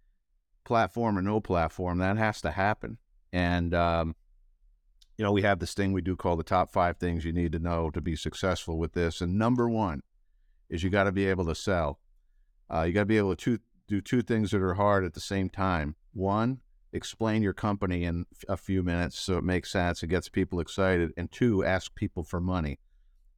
platform 0.65 1.17
or 1.17 1.21
no 1.21 1.39
platform. 1.39 1.99
That 1.99 2.17
has 2.17 2.41
to 2.41 2.51
happen. 2.51 2.97
And 3.31 3.73
um, 3.73 4.15
you 5.17 5.23
know, 5.23 5.31
we 5.31 5.41
have 5.41 5.59
this 5.59 5.73
thing 5.73 5.93
we 5.93 6.01
do 6.01 6.15
called 6.15 6.39
the 6.39 6.43
top 6.43 6.71
five 6.71 6.97
things 6.97 7.25
you 7.25 7.33
need 7.33 7.51
to 7.53 7.59
know 7.59 7.89
to 7.89 8.01
be 8.01 8.15
successful 8.15 8.77
with 8.77 8.93
this. 8.93 9.19
And 9.19 9.37
number 9.37 9.67
one 9.67 10.03
is 10.69 10.83
you 10.83 10.89
got 10.89 11.05
to 11.05 11.11
be 11.11 11.25
able 11.25 11.45
to 11.45 11.55
sell. 11.55 11.99
Uh, 12.71 12.83
you 12.83 12.93
got 12.93 13.01
to 13.01 13.05
be 13.05 13.17
able 13.17 13.35
to 13.35 13.57
two, 13.57 13.59
do 13.87 14.01
two 14.01 14.21
things 14.21 14.51
that 14.51 14.61
are 14.61 14.75
hard 14.75 15.05
at 15.05 15.13
the 15.13 15.19
same 15.19 15.49
time. 15.49 15.95
One, 16.13 16.59
explain 16.93 17.41
your 17.41 17.53
company 17.53 18.03
in 18.03 18.25
a 18.47 18.57
few 18.57 18.83
minutes 18.83 19.19
so 19.19 19.37
it 19.37 19.43
makes 19.43 19.71
sense, 19.71 20.03
it 20.03 20.07
gets 20.07 20.29
people 20.29 20.59
excited. 20.59 21.11
And 21.17 21.31
two, 21.31 21.63
ask 21.63 21.93
people 21.95 22.23
for 22.23 22.39
money. 22.39 22.79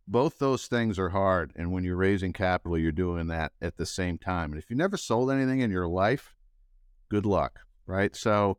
Both 0.08 0.40
those 0.40 0.68
things 0.68 0.98
are 0.98 1.10
hard. 1.10 1.52
And 1.56 1.72
when 1.72 1.84
you're 1.84 1.96
raising 1.96 2.34
capital, 2.34 2.78
you're 2.78 2.92
doing 2.92 3.28
that 3.28 3.52
at 3.62 3.78
the 3.78 3.86
same 3.86 4.18
time. 4.18 4.52
And 4.52 4.62
if 4.62 4.70
you 4.70 4.76
never 4.76 4.98
sold 4.98 5.30
anything 5.30 5.60
in 5.60 5.70
your 5.70 5.88
life, 5.88 6.36
good 7.10 7.28
luck, 7.28 7.60
right? 7.86 8.16
So, 8.16 8.58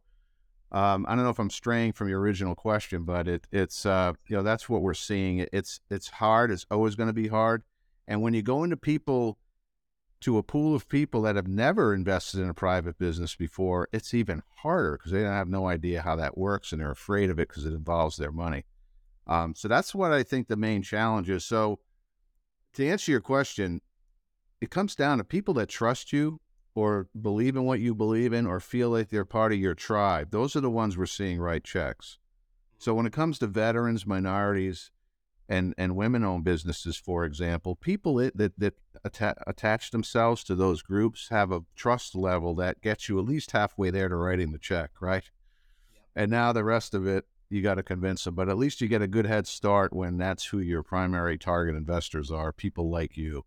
um, 0.73 1.04
I 1.09 1.16
don't 1.16 1.25
know 1.25 1.30
if 1.30 1.40
I'm 1.40 1.50
straying 1.50 1.94
from 1.94 2.09
your 2.09 2.20
original 2.20 2.54
question, 2.54 3.02
but 3.02 3.26
it, 3.26 3.49
it's 3.50 3.85
uh, 3.85 4.12
you 4.28 4.37
know 4.37 4.44
that's 4.44 4.68
what 4.68 4.82
we're 4.82 4.94
seeing. 4.94 5.44
It's 5.52 5.80
it's 5.90 6.09
hard. 6.09 6.52
It's 6.52 6.64
always 6.70 6.94
going 6.94 7.09
to 7.09 7.12
be 7.12 7.26
hard. 7.26 7.64
And 8.06 8.23
when 8.23 8.35
you 8.35 8.42
go 8.42 8.62
into 8.62 8.76
people 8.76 9.38
to 10.20 10.36
a 10.36 10.42
pool 10.42 10.74
of 10.74 10.88
people 10.88 11.22
that 11.22 11.36
have 11.36 11.48
never 11.48 11.94
invested 11.94 12.40
in 12.40 12.48
a 12.48 12.54
private 12.54 12.98
business 12.98 13.34
before, 13.34 13.88
it's 13.92 14.12
even 14.12 14.42
harder 14.56 14.98
because 14.98 15.12
they 15.12 15.22
have 15.22 15.48
no 15.48 15.66
idea 15.66 16.02
how 16.02 16.14
that 16.16 16.36
works 16.36 16.72
and 16.72 16.80
they're 16.80 16.90
afraid 16.90 17.30
of 17.30 17.38
it 17.38 17.48
because 17.48 17.64
it 17.64 17.72
involves 17.72 18.16
their 18.16 18.32
money. 18.32 18.64
Um, 19.26 19.54
so 19.54 19.68
that's 19.68 19.94
what 19.94 20.12
I 20.12 20.22
think 20.22 20.48
the 20.48 20.56
main 20.56 20.82
challenge 20.82 21.30
is. 21.30 21.44
So 21.44 21.78
to 22.74 22.86
answer 22.86 23.10
your 23.10 23.20
question, 23.20 23.80
it 24.60 24.70
comes 24.70 24.94
down 24.94 25.18
to 25.18 25.24
people 25.24 25.54
that 25.54 25.68
trust 25.68 26.12
you 26.12 26.40
or 26.74 27.08
believe 27.20 27.56
in 27.56 27.64
what 27.64 27.80
you 27.80 27.94
believe 27.94 28.32
in 28.32 28.46
or 28.46 28.60
feel 28.60 28.90
like 28.90 29.08
they're 29.08 29.24
part 29.24 29.52
of 29.52 29.58
your 29.58 29.74
tribe. 29.74 30.30
Those 30.30 30.54
are 30.54 30.60
the 30.60 30.70
ones 30.70 30.96
we're 30.96 31.06
seeing 31.06 31.40
write 31.40 31.64
checks. 31.64 32.18
So 32.78 32.94
when 32.94 33.06
it 33.06 33.12
comes 33.12 33.38
to 33.38 33.46
veterans, 33.46 34.06
minorities, 34.06 34.90
and, 35.50 35.75
and 35.76 35.97
women 35.97 36.23
owned 36.23 36.44
businesses, 36.44 36.96
for 36.96 37.24
example, 37.24 37.74
people 37.74 38.14
that, 38.14 38.53
that 38.57 38.74
atta- 39.05 39.42
attach 39.48 39.90
themselves 39.90 40.44
to 40.44 40.55
those 40.55 40.81
groups 40.81 41.29
have 41.31 41.51
a 41.51 41.62
trust 41.74 42.14
level 42.14 42.55
that 42.55 42.81
gets 42.81 43.09
you 43.09 43.18
at 43.18 43.24
least 43.24 43.51
halfway 43.51 43.90
there 43.90 44.09
to 44.09 44.14
writing 44.14 44.53
the 44.53 44.59
check, 44.59 44.92
right? 45.01 45.24
Yep. 45.92 46.03
And 46.14 46.31
now 46.31 46.53
the 46.53 46.62
rest 46.62 46.94
of 46.94 47.05
it, 47.05 47.27
you 47.48 47.62
got 47.62 47.74
to 47.74 47.83
convince 47.83 48.22
them. 48.22 48.37
But 48.37 48.48
at 48.48 48.59
least 48.59 48.81
you 48.81 48.87
get 48.87 49.03
a 49.03 49.09
good 49.09 49.27
head 49.27 49.48
start 49.48 49.92
when 49.92 50.18
that's 50.18 50.44
who 50.46 50.61
your 50.61 50.85
primary 50.85 51.37
target 51.37 51.74
investors 51.74 52.31
are 52.31 52.53
people 52.53 52.88
like 52.88 53.16
you 53.16 53.44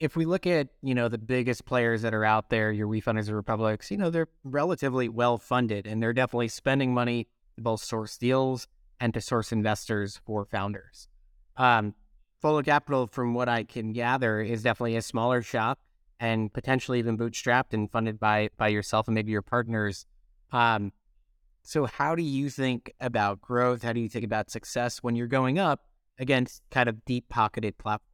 if 0.00 0.16
we 0.16 0.24
look 0.24 0.44
at 0.46 0.68
you 0.82 0.94
know 0.94 1.08
the 1.08 1.16
biggest 1.16 1.64
players 1.64 2.02
that 2.02 2.12
are 2.12 2.24
out 2.24 2.50
there, 2.50 2.72
your 2.72 2.88
WeFunders 2.88 3.28
and 3.28 3.36
Republics, 3.36 3.92
you 3.92 3.96
know 3.96 4.10
they're 4.10 4.28
relatively 4.42 5.08
well 5.08 5.38
funded, 5.38 5.86
and 5.86 6.02
they're 6.02 6.12
definitely 6.12 6.48
spending 6.48 6.92
money 6.92 7.28
both 7.56 7.80
source 7.80 8.18
deals 8.18 8.66
and 9.00 9.14
to 9.14 9.20
source 9.20 9.52
investors 9.52 10.20
for 10.24 10.44
founders. 10.44 11.08
Um, 11.56 11.94
Folla 12.40 12.62
Capital, 12.62 13.06
from 13.06 13.34
what 13.34 13.48
I 13.48 13.64
can 13.64 13.92
gather, 13.92 14.40
is 14.40 14.62
definitely 14.62 14.96
a 14.96 15.02
smaller 15.02 15.42
shop 15.42 15.78
and 16.20 16.52
potentially 16.52 16.98
even 16.98 17.16
bootstrapped 17.16 17.72
and 17.72 17.90
funded 17.90 18.20
by 18.20 18.50
by 18.56 18.68
yourself 18.68 19.08
and 19.08 19.14
maybe 19.14 19.32
your 19.32 19.42
partners. 19.42 20.06
Um, 20.52 20.92
so, 21.62 21.86
how 21.86 22.14
do 22.14 22.22
you 22.22 22.50
think 22.50 22.92
about 23.00 23.40
growth? 23.40 23.82
How 23.82 23.92
do 23.92 24.00
you 24.00 24.08
think 24.08 24.24
about 24.24 24.50
success 24.50 24.98
when 24.98 25.16
you're 25.16 25.26
going 25.26 25.58
up 25.58 25.80
against 26.18 26.62
kind 26.70 26.88
of 26.88 27.04
deep 27.04 27.28
pocketed 27.28 27.78
platforms? 27.78 28.10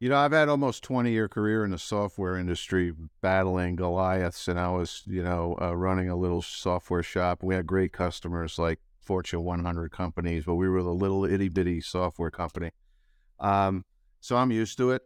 You 0.00 0.10
know, 0.10 0.16
I've 0.16 0.32
had 0.32 0.48
almost 0.48 0.84
20 0.84 1.10
year 1.10 1.28
career 1.28 1.64
in 1.64 1.72
the 1.72 1.78
software 1.78 2.36
industry 2.36 2.92
battling 3.20 3.74
Goliaths, 3.74 4.46
and 4.46 4.60
I 4.60 4.68
was, 4.68 5.02
you 5.06 5.22
know, 5.24 5.56
uh, 5.60 5.74
running 5.74 6.08
a 6.08 6.14
little 6.14 6.42
software 6.42 7.02
shop. 7.02 7.42
We 7.42 7.54
had 7.54 7.66
great 7.66 7.92
customers 7.92 8.58
like 8.58 8.78
Fortune 9.08 9.42
100 9.42 9.90
companies, 9.90 10.44
but 10.44 10.56
we 10.56 10.68
were 10.68 10.82
the 10.82 10.92
little 10.92 11.24
itty 11.24 11.48
bitty 11.48 11.80
software 11.80 12.30
company. 12.30 12.72
Um, 13.40 13.86
so 14.20 14.36
I'm 14.36 14.52
used 14.52 14.76
to 14.76 14.90
it. 14.90 15.02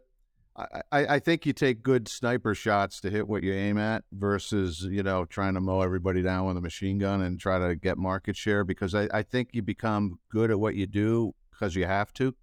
I, 0.55 1.15
I, 1.15 1.19
think 1.19 1.47
you 1.47 1.53
take 1.53 1.81
good 1.81 2.07
sniper 2.07 2.53
shots 2.53 3.01
to 3.01 3.09
hit 3.09 3.27
what 3.27 3.41
you 3.41 3.53
aim 3.53 3.79
at 3.79 4.03
versus, 4.11 4.83
you 4.83 5.01
know, 5.01 5.25
trying 5.25 5.55
to 5.55 5.61
mow 5.61 5.81
everybody 5.81 6.21
down 6.21 6.45
with 6.45 6.57
a 6.57 6.61
machine 6.61 6.99
gun 6.99 7.21
and 7.21 7.39
try 7.39 7.57
to 7.57 7.75
get 7.75 7.97
market 7.97 8.35
share 8.35 8.63
because 8.63 8.93
I, 8.93 9.07
I 9.11 9.23
think 9.23 9.49
you 9.53 9.63
become 9.63 10.19
good 10.29 10.51
at 10.51 10.59
what 10.59 10.75
you 10.75 10.85
do 10.85 11.33
because 11.51 11.75
you 11.75 11.85
have 11.87 12.13
to 12.13 12.35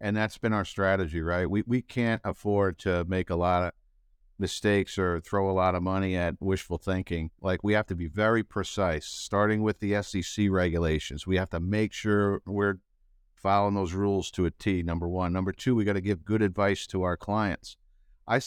and 0.00 0.16
that's 0.16 0.38
been 0.38 0.52
our 0.52 0.64
strategy, 0.64 1.20
right? 1.20 1.48
We 1.48 1.62
we 1.66 1.82
can't 1.82 2.22
afford 2.24 2.78
to 2.80 3.04
make 3.06 3.30
a 3.30 3.36
lot 3.36 3.64
of 3.64 3.72
mistakes 4.40 4.98
or 4.98 5.20
throw 5.20 5.50
a 5.50 5.52
lot 5.52 5.74
of 5.74 5.82
money 5.82 6.16
at 6.16 6.34
wishful 6.40 6.78
thinking. 6.78 7.30
Like 7.40 7.62
we 7.62 7.74
have 7.74 7.86
to 7.86 7.94
be 7.94 8.06
very 8.06 8.42
precise, 8.42 9.06
starting 9.06 9.62
with 9.62 9.80
the 9.80 10.02
SEC 10.02 10.46
regulations. 10.50 11.26
We 11.26 11.36
have 11.36 11.50
to 11.50 11.60
make 11.60 11.92
sure 11.92 12.42
we're 12.46 12.78
following 13.36 13.74
those 13.74 13.92
rules 13.92 14.30
to 14.32 14.46
a 14.46 14.50
T. 14.50 14.82
Number 14.82 15.08
one. 15.08 15.32
Number 15.32 15.52
two, 15.52 15.74
we 15.74 15.84
got 15.84 15.94
to 15.94 16.00
give 16.00 16.24
good 16.24 16.42
advice 16.42 16.86
to 16.88 17.02
our 17.02 17.16
clients. 17.16 17.76
I, 18.26 18.40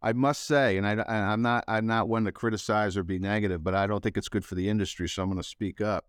I 0.00 0.12
must 0.12 0.44
say, 0.44 0.76
and 0.76 0.86
I, 0.86 1.04
I'm 1.06 1.42
not 1.42 1.64
I'm 1.68 1.86
not 1.86 2.08
one 2.08 2.24
to 2.24 2.32
criticize 2.32 2.96
or 2.96 3.04
be 3.04 3.18
negative, 3.18 3.62
but 3.62 3.74
I 3.74 3.86
don't 3.86 4.02
think 4.02 4.16
it's 4.16 4.28
good 4.28 4.44
for 4.44 4.54
the 4.54 4.68
industry. 4.68 5.08
So 5.08 5.22
I'm 5.22 5.28
going 5.28 5.42
to 5.42 5.48
speak 5.48 5.80
up. 5.80 6.06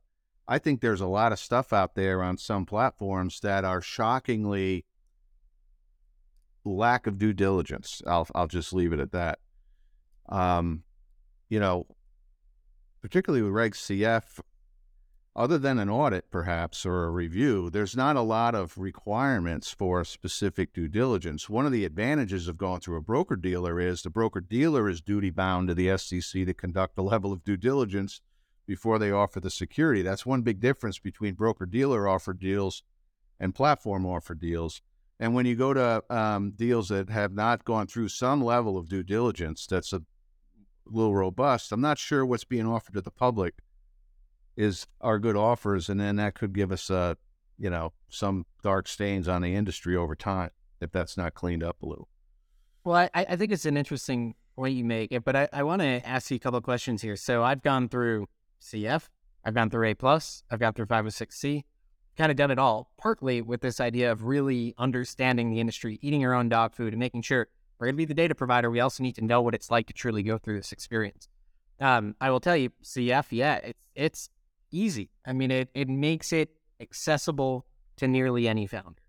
I 0.47 0.57
think 0.59 0.81
there's 0.81 1.01
a 1.01 1.07
lot 1.07 1.31
of 1.31 1.39
stuff 1.39 1.71
out 1.71 1.95
there 1.95 2.21
on 2.21 2.37
some 2.37 2.65
platforms 2.65 3.39
that 3.41 3.63
are 3.63 3.81
shockingly 3.81 4.85
lack 6.65 7.07
of 7.07 7.17
due 7.17 7.33
diligence. 7.33 8.01
I'll 8.07 8.27
I'll 8.33 8.47
just 8.47 8.73
leave 8.73 8.93
it 8.93 8.99
at 8.99 9.11
that. 9.11 9.39
Um, 10.29 10.83
you 11.49 11.59
know, 11.59 11.87
particularly 13.01 13.43
with 13.43 13.51
Reg 13.51 13.73
CF, 13.73 14.39
other 15.35 15.57
than 15.57 15.79
an 15.79 15.89
audit 15.89 16.29
perhaps 16.29 16.85
or 16.85 17.05
a 17.05 17.09
review, 17.09 17.69
there's 17.69 17.97
not 17.97 18.15
a 18.15 18.21
lot 18.21 18.53
of 18.53 18.77
requirements 18.77 19.71
for 19.71 20.03
specific 20.03 20.73
due 20.73 20.87
diligence. 20.87 21.49
One 21.49 21.65
of 21.65 21.71
the 21.71 21.85
advantages 21.85 22.47
of 22.47 22.57
going 22.57 22.81
through 22.81 22.97
a 22.97 23.01
broker 23.01 23.35
dealer 23.35 23.79
is 23.79 24.03
the 24.03 24.09
broker 24.09 24.41
dealer 24.41 24.87
is 24.87 25.01
duty 25.01 25.31
bound 25.31 25.69
to 25.69 25.73
the 25.73 25.97
SEC 25.97 26.45
to 26.45 26.53
conduct 26.53 26.97
a 26.97 27.01
level 27.01 27.33
of 27.33 27.43
due 27.43 27.57
diligence 27.57 28.21
before 28.67 28.99
they 28.99 29.11
offer 29.11 29.39
the 29.39 29.49
security. 29.49 30.01
That's 30.01 30.25
one 30.25 30.41
big 30.43 30.59
difference 30.59 30.99
between 30.99 31.33
broker 31.33 31.65
dealer 31.65 32.07
offer 32.07 32.33
deals 32.33 32.83
and 33.39 33.55
platform 33.55 34.05
offer 34.05 34.35
deals. 34.35 34.81
And 35.23 35.33
when 35.33 35.45
you 35.45 35.55
go 35.55 35.73
to 35.73 36.03
um, 36.09 36.51
deals 36.51 36.89
that 36.89 37.09
have 37.09 37.31
not 37.31 37.63
gone 37.63 37.87
through 37.87 38.09
some 38.09 38.43
level 38.43 38.77
of 38.77 38.89
due 38.89 39.03
diligence, 39.03 39.65
that's 39.65 39.93
a 39.93 40.01
little 40.85 41.15
robust. 41.15 41.71
I'm 41.71 41.79
not 41.79 41.97
sure 41.97 42.25
what's 42.25 42.43
being 42.43 42.67
offered 42.67 42.93
to 42.95 43.01
the 43.01 43.09
public 43.09 43.53
is 44.57 44.85
are 44.99 45.19
good 45.19 45.37
offers, 45.37 45.87
and 45.87 45.97
then 45.97 46.17
that 46.17 46.35
could 46.35 46.51
give 46.51 46.73
us 46.73 46.89
a, 46.89 46.95
uh, 46.95 47.15
you 47.57 47.69
know, 47.69 47.93
some 48.09 48.45
dark 48.63 48.85
stains 48.89 49.29
on 49.29 49.41
the 49.41 49.55
industry 49.55 49.95
over 49.95 50.13
time 50.13 50.49
if 50.81 50.91
that's 50.91 51.15
not 51.15 51.35
cleaned 51.35 51.63
up 51.63 51.81
a 51.81 51.85
little. 51.85 52.09
Well, 52.83 52.97
I, 52.97 53.09
I 53.13 53.37
think 53.37 53.53
it's 53.53 53.65
an 53.65 53.77
interesting 53.77 54.35
point 54.57 54.75
you 54.75 54.83
make, 54.83 55.17
but 55.23 55.37
I, 55.37 55.47
I 55.53 55.63
want 55.63 55.83
to 55.83 56.05
ask 56.05 56.31
you 56.31 56.35
a 56.35 56.39
couple 56.39 56.57
of 56.57 56.65
questions 56.65 57.01
here. 57.01 57.15
So 57.15 57.45
I've 57.45 57.61
gone 57.61 57.87
through 57.87 58.27
CF. 58.61 59.07
I've 59.45 59.53
gone 59.53 59.69
through 59.69 59.87
A 59.87 59.93
plus. 59.93 60.43
I've 60.51 60.59
gone 60.59 60.73
through 60.73 60.87
506C. 60.87 61.63
Kind 62.17 62.29
of 62.29 62.37
done 62.37 62.51
it 62.51 62.59
all, 62.59 62.91
partly 62.97 63.41
with 63.41 63.61
this 63.61 63.79
idea 63.79 64.11
of 64.11 64.25
really 64.25 64.75
understanding 64.77 65.49
the 65.49 65.59
industry, 65.59 65.97
eating 66.01 66.21
your 66.21 66.33
own 66.33 66.47
dog 66.47 66.75
food, 66.75 66.93
and 66.93 66.99
making 66.99 67.23
sure 67.23 67.47
we're 67.79 67.87
going 67.87 67.95
to 67.95 67.97
be 67.97 68.05
the 68.05 68.13
data 68.13 68.35
provider. 68.35 68.69
We 68.69 68.79
also 68.79 69.01
need 69.01 69.15
to 69.15 69.23
know 69.23 69.41
what 69.41 69.55
it's 69.55 69.71
like 69.71 69.87
to 69.87 69.93
truly 69.93 70.21
go 70.21 70.37
through 70.37 70.57
this 70.57 70.71
experience. 70.71 71.27
Um, 71.79 72.15
I 72.21 72.29
will 72.29 72.39
tell 72.39 72.55
you, 72.55 72.69
CF, 72.83 73.27
yeah, 73.31 73.55
it's 73.55 73.79
it's 73.95 74.29
easy. 74.71 75.09
I 75.25 75.33
mean, 75.33 75.51
it 75.51 75.69
it 75.73 75.89
makes 75.89 76.31
it 76.31 76.49
accessible 76.79 77.65
to 77.97 78.07
nearly 78.07 78.47
any 78.47 78.67
founder. 78.67 79.01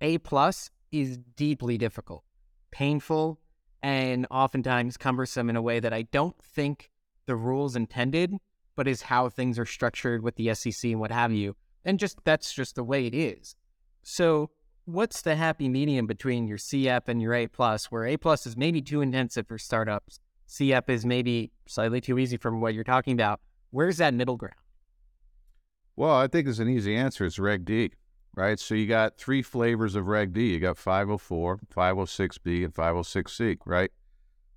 A 0.00 0.18
plus 0.18 0.70
is 0.92 1.18
deeply 1.36 1.78
difficult, 1.78 2.24
painful, 2.70 3.38
and 3.82 4.26
oftentimes 4.30 4.96
cumbersome 4.96 5.50
in 5.50 5.56
a 5.56 5.62
way 5.62 5.80
that 5.80 5.92
I 5.92 6.02
don't 6.02 6.36
think 6.42 6.90
the 7.26 7.36
rules 7.36 7.76
intended, 7.76 8.34
but 8.76 8.88
is 8.88 9.02
how 9.02 9.28
things 9.28 9.58
are 9.58 9.66
structured 9.66 10.22
with 10.22 10.36
the 10.36 10.54
SEC 10.54 10.90
and 10.90 11.00
what 11.00 11.10
have 11.10 11.32
you. 11.32 11.56
And 11.84 11.98
just 11.98 12.18
that's 12.24 12.52
just 12.52 12.74
the 12.74 12.84
way 12.84 13.06
it 13.06 13.14
is. 13.14 13.56
So 14.02 14.50
what's 14.84 15.22
the 15.22 15.36
happy 15.36 15.68
medium 15.68 16.06
between 16.06 16.46
your 16.46 16.58
CF 16.58 17.02
and 17.06 17.20
your 17.22 17.34
A 17.34 17.46
plus, 17.46 17.86
where 17.86 18.06
A 18.06 18.16
plus 18.16 18.46
is 18.46 18.56
maybe 18.56 18.82
too 18.82 19.00
intensive 19.00 19.46
for 19.46 19.58
startups, 19.58 20.20
CF 20.48 20.88
is 20.88 21.06
maybe 21.06 21.52
slightly 21.66 22.00
too 22.00 22.18
easy 22.18 22.36
from 22.36 22.60
what 22.60 22.74
you're 22.74 22.84
talking 22.84 23.12
about. 23.12 23.40
Where's 23.70 23.98
that 23.98 24.14
middle 24.14 24.36
ground? 24.36 24.54
Well, 25.96 26.14
I 26.14 26.26
think 26.26 26.48
it's 26.48 26.58
an 26.58 26.68
easy 26.68 26.96
answer. 26.96 27.24
It's 27.24 27.38
Reg 27.38 27.64
D, 27.64 27.92
right? 28.34 28.58
So 28.58 28.74
you 28.74 28.86
got 28.86 29.16
three 29.16 29.42
flavors 29.42 29.94
of 29.94 30.08
Reg 30.08 30.32
D. 30.32 30.52
You 30.52 30.58
got 30.58 30.76
504, 30.76 31.60
506B, 31.74 32.64
and 32.64 32.74
506C, 32.74 33.58
right? 33.64 33.92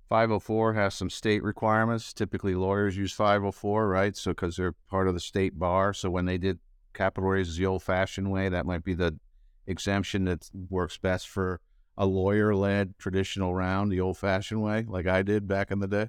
504 0.08 0.74
has 0.74 0.94
some 0.94 1.10
state 1.10 1.42
requirements. 1.42 2.12
Typically, 2.12 2.54
lawyers 2.54 2.96
use 2.96 3.12
504, 3.12 3.88
right? 3.88 4.16
So 4.16 4.32
because 4.32 4.56
they're 4.56 4.72
part 4.72 5.06
of 5.06 5.14
the 5.14 5.20
state 5.20 5.58
bar. 5.58 5.92
So 5.92 6.10
when 6.10 6.24
they 6.24 6.38
did 6.38 6.58
capital 6.94 7.28
raises 7.28 7.56
the 7.56 7.66
old-fashioned 7.66 8.30
way, 8.30 8.48
that 8.48 8.66
might 8.66 8.84
be 8.84 8.94
the 8.94 9.18
exemption 9.66 10.24
that 10.24 10.48
works 10.70 10.96
best 10.96 11.28
for 11.28 11.60
a 11.96 12.06
lawyer-led 12.06 12.98
traditional 12.98 13.54
round, 13.54 13.92
the 13.92 14.00
old-fashioned 14.00 14.62
way, 14.62 14.84
like 14.88 15.06
I 15.06 15.22
did 15.22 15.46
back 15.46 15.70
in 15.70 15.80
the 15.80 15.88
day. 15.88 16.08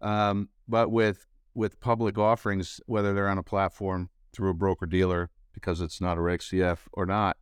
Um, 0.00 0.48
but 0.68 0.90
with 0.90 1.26
with 1.52 1.80
public 1.80 2.16
offerings, 2.16 2.80
whether 2.86 3.12
they're 3.12 3.28
on 3.28 3.38
a 3.38 3.42
platform 3.42 4.08
through 4.32 4.50
a 4.50 4.54
broker 4.54 4.86
dealer 4.86 5.30
because 5.52 5.80
it's 5.80 6.00
not 6.00 6.16
a 6.16 6.20
Reg 6.20 6.40
CF 6.40 6.78
or 6.92 7.04
not, 7.04 7.36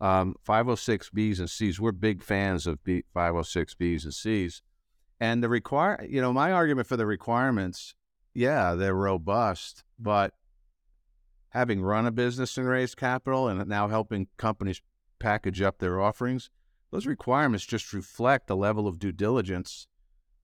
um, 0.00 0.34
506Bs 0.46 1.40
and 1.40 1.50
Cs, 1.50 1.78
we're 1.78 1.92
big 1.92 2.22
fans 2.22 2.66
of 2.66 2.82
B, 2.84 3.02
506Bs 3.14 4.04
and 4.04 4.14
Cs. 4.14 4.62
And 5.18 5.42
the 5.42 5.48
require, 5.48 6.06
you 6.08 6.20
know, 6.20 6.32
my 6.32 6.52
argument 6.52 6.86
for 6.86 6.96
the 6.96 7.06
requirements, 7.06 7.94
yeah, 8.32 8.74
they're 8.74 8.94
robust, 8.94 9.84
but 9.98 10.32
having 11.50 11.82
run 11.82 12.06
a 12.06 12.10
business 12.10 12.56
and 12.56 12.66
raised 12.66 12.96
capital 12.96 13.48
and 13.48 13.66
now 13.68 13.88
helping 13.88 14.28
companies 14.36 14.82
package 15.18 15.60
up 15.60 15.78
their 15.78 16.00
offerings, 16.00 16.50
those 16.90 17.06
requirements 17.06 17.66
just 17.66 17.92
reflect 17.92 18.46
the 18.46 18.56
level 18.56 18.88
of 18.88 18.98
due 18.98 19.12
diligence 19.12 19.86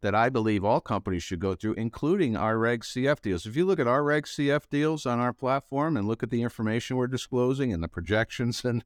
that 0.03 0.14
I 0.14 0.29
believe 0.29 0.64
all 0.64 0.81
companies 0.81 1.23
should 1.23 1.40
go 1.40 1.55
through, 1.55 1.75
including 1.75 2.37
our 2.37 2.59
Reg 2.59 2.83
CF 2.83 3.21
deals. 3.21 3.47
If 3.47 3.57
you 3.57 3.64
look 3.64 3.81
at 3.81 3.88
our 3.88 4.05
Reg 4.05 4.27
CF 4.27 4.69
deals 4.69 5.07
on 5.07 5.19
our 5.19 5.33
platform 5.33 5.97
and 5.97 6.07
look 6.07 6.23
at 6.23 6.31
the 6.31 6.42
information 6.42 6.97
we're 6.97 7.07
disclosing 7.07 7.73
and 7.73 7.83
the 7.83 7.88
projections, 7.88 8.64
and 8.64 8.85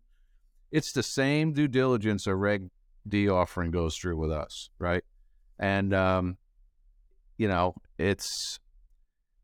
it's 0.71 0.93
the 0.93 1.03
same 1.03 1.53
due 1.53 1.69
diligence 1.69 2.27
a 2.27 2.35
Reg 2.35 2.71
D 3.07 3.29
offering 3.29 3.71
goes 3.71 3.97
through 3.97 4.17
with 4.17 4.31
us, 4.31 4.71
right? 4.79 5.05
And 5.59 5.93
um, 5.93 6.39
you 7.37 7.49
know, 7.49 7.75
it's 7.99 8.61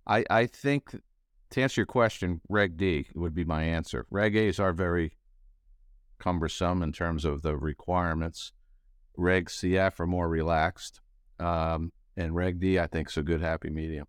I 0.07 0.25
I 0.31 0.47
think 0.47 1.01
to 1.57 1.63
answer 1.63 1.81
your 1.81 1.87
question, 1.87 2.43
Reg 2.51 2.77
D 2.77 3.09
would 3.15 3.35
be 3.35 3.45
my 3.45 3.63
answer. 3.63 4.07
Reg 4.11 4.37
A's 4.37 4.61
are 4.61 4.75
very 4.75 5.13
cumbersome 6.19 6.83
in 6.83 6.93
terms 6.93 7.25
of 7.25 7.41
the 7.41 7.57
requirements. 7.57 8.53
Reg 9.17 9.47
CF 9.49 9.99
are 9.99 10.07
more 10.07 10.29
relaxed. 10.29 11.01
Um, 11.41 11.93
and 12.15 12.35
Reg 12.35 12.61
D, 12.61 12.79
I 12.79 12.87
think, 12.87 13.09
is 13.09 13.17
a 13.17 13.23
good 13.23 13.41
happy 13.41 13.71
medium. 13.71 14.07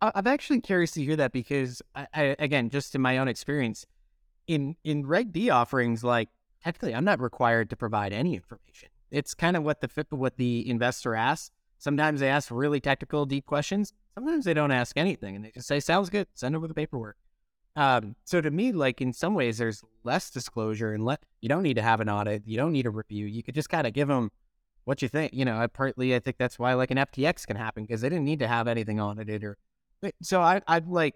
I'm 0.00 0.26
actually 0.26 0.62
curious 0.62 0.92
to 0.92 1.04
hear 1.04 1.16
that 1.16 1.32
because, 1.32 1.82
I, 1.94 2.06
I, 2.14 2.36
again, 2.38 2.70
just 2.70 2.94
in 2.94 3.02
my 3.02 3.18
own 3.18 3.28
experience, 3.28 3.84
in 4.46 4.76
in 4.82 5.06
Reg 5.06 5.30
D 5.30 5.50
offerings, 5.50 6.02
like 6.02 6.30
technically, 6.64 6.94
I'm 6.94 7.04
not 7.04 7.20
required 7.20 7.68
to 7.70 7.76
provide 7.76 8.14
any 8.14 8.34
information. 8.34 8.88
It's 9.10 9.34
kind 9.34 9.58
of 9.58 9.62
what 9.62 9.82
the 9.82 10.06
what 10.10 10.38
the 10.38 10.66
investor 10.68 11.14
asks. 11.14 11.50
Sometimes 11.78 12.20
they 12.20 12.28
ask 12.28 12.50
really 12.50 12.80
technical, 12.80 13.24
deep 13.24 13.46
questions. 13.46 13.92
Sometimes 14.14 14.44
they 14.44 14.54
don't 14.54 14.72
ask 14.72 14.96
anything, 14.96 15.36
and 15.36 15.44
they 15.44 15.50
just 15.50 15.68
say, 15.68 15.80
"Sounds 15.80 16.10
good. 16.10 16.26
Send 16.34 16.56
over 16.56 16.66
the 16.66 16.74
paperwork." 16.74 17.16
Um, 17.76 18.16
so 18.24 18.40
to 18.40 18.50
me, 18.50 18.72
like 18.72 19.00
in 19.00 19.12
some 19.12 19.34
ways, 19.34 19.58
there's 19.58 19.82
less 20.02 20.30
disclosure, 20.30 20.92
and 20.92 21.04
let 21.04 21.22
you 21.40 21.48
don't 21.48 21.62
need 21.62 21.74
to 21.74 21.82
have 21.82 22.00
an 22.00 22.08
audit. 22.08 22.42
You 22.44 22.56
don't 22.56 22.72
need 22.72 22.86
a 22.86 22.90
review. 22.90 23.26
You 23.26 23.42
could 23.42 23.54
just 23.54 23.68
kind 23.68 23.86
of 23.86 23.92
give 23.92 24.08
them 24.08 24.30
what 24.84 25.02
you 25.02 25.08
think. 25.08 25.32
You 25.32 25.44
know, 25.44 25.56
I 25.56 25.68
partly 25.68 26.14
I 26.14 26.18
think 26.18 26.38
that's 26.38 26.58
why 26.58 26.74
like 26.74 26.90
an 26.90 26.98
FTX 26.98 27.46
can 27.46 27.56
happen 27.56 27.84
because 27.84 28.00
they 28.00 28.08
didn't 28.08 28.24
need 28.24 28.40
to 28.40 28.48
have 28.48 28.66
anything 28.66 29.00
audited 29.00 29.44
or. 29.44 29.56
So 30.22 30.40
I 30.40 30.60
I'm 30.66 30.90
like 30.90 31.14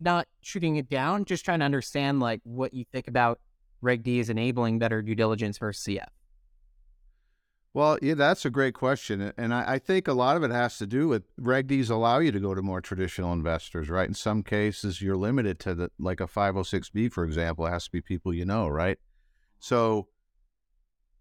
not 0.00 0.26
shooting 0.40 0.76
it 0.76 0.88
down, 0.88 1.24
just 1.24 1.44
trying 1.44 1.60
to 1.60 1.64
understand 1.64 2.20
like 2.20 2.40
what 2.44 2.74
you 2.74 2.84
think 2.92 3.08
about 3.08 3.40
Reg 3.80 4.02
D 4.02 4.18
is 4.18 4.28
enabling 4.28 4.78
better 4.78 5.02
due 5.02 5.14
diligence 5.14 5.58
versus 5.58 5.84
CF. 5.84 6.08
Well, 7.74 7.98
yeah, 8.02 8.14
that's 8.14 8.44
a 8.44 8.50
great 8.50 8.74
question. 8.74 9.32
And 9.38 9.54
I, 9.54 9.74
I, 9.74 9.78
think 9.78 10.06
a 10.06 10.12
lot 10.12 10.36
of 10.36 10.42
it 10.42 10.50
has 10.50 10.76
to 10.76 10.86
do 10.86 11.08
with 11.08 11.22
Reg 11.38 11.68
Ds 11.68 11.88
allow 11.88 12.18
you 12.18 12.30
to 12.30 12.40
go 12.40 12.54
to 12.54 12.60
more 12.60 12.82
traditional 12.82 13.32
investors, 13.32 13.88
right? 13.88 14.06
In 14.06 14.14
some 14.14 14.42
cases, 14.42 15.00
you're 15.00 15.16
limited 15.16 15.58
to 15.60 15.74
the, 15.74 15.90
like 15.98 16.20
a 16.20 16.26
506B, 16.26 17.10
for 17.10 17.24
example, 17.24 17.66
it 17.66 17.70
has 17.70 17.84
to 17.84 17.90
be 17.90 18.02
people 18.02 18.34
you 18.34 18.44
know, 18.44 18.68
right? 18.68 18.98
So 19.58 20.08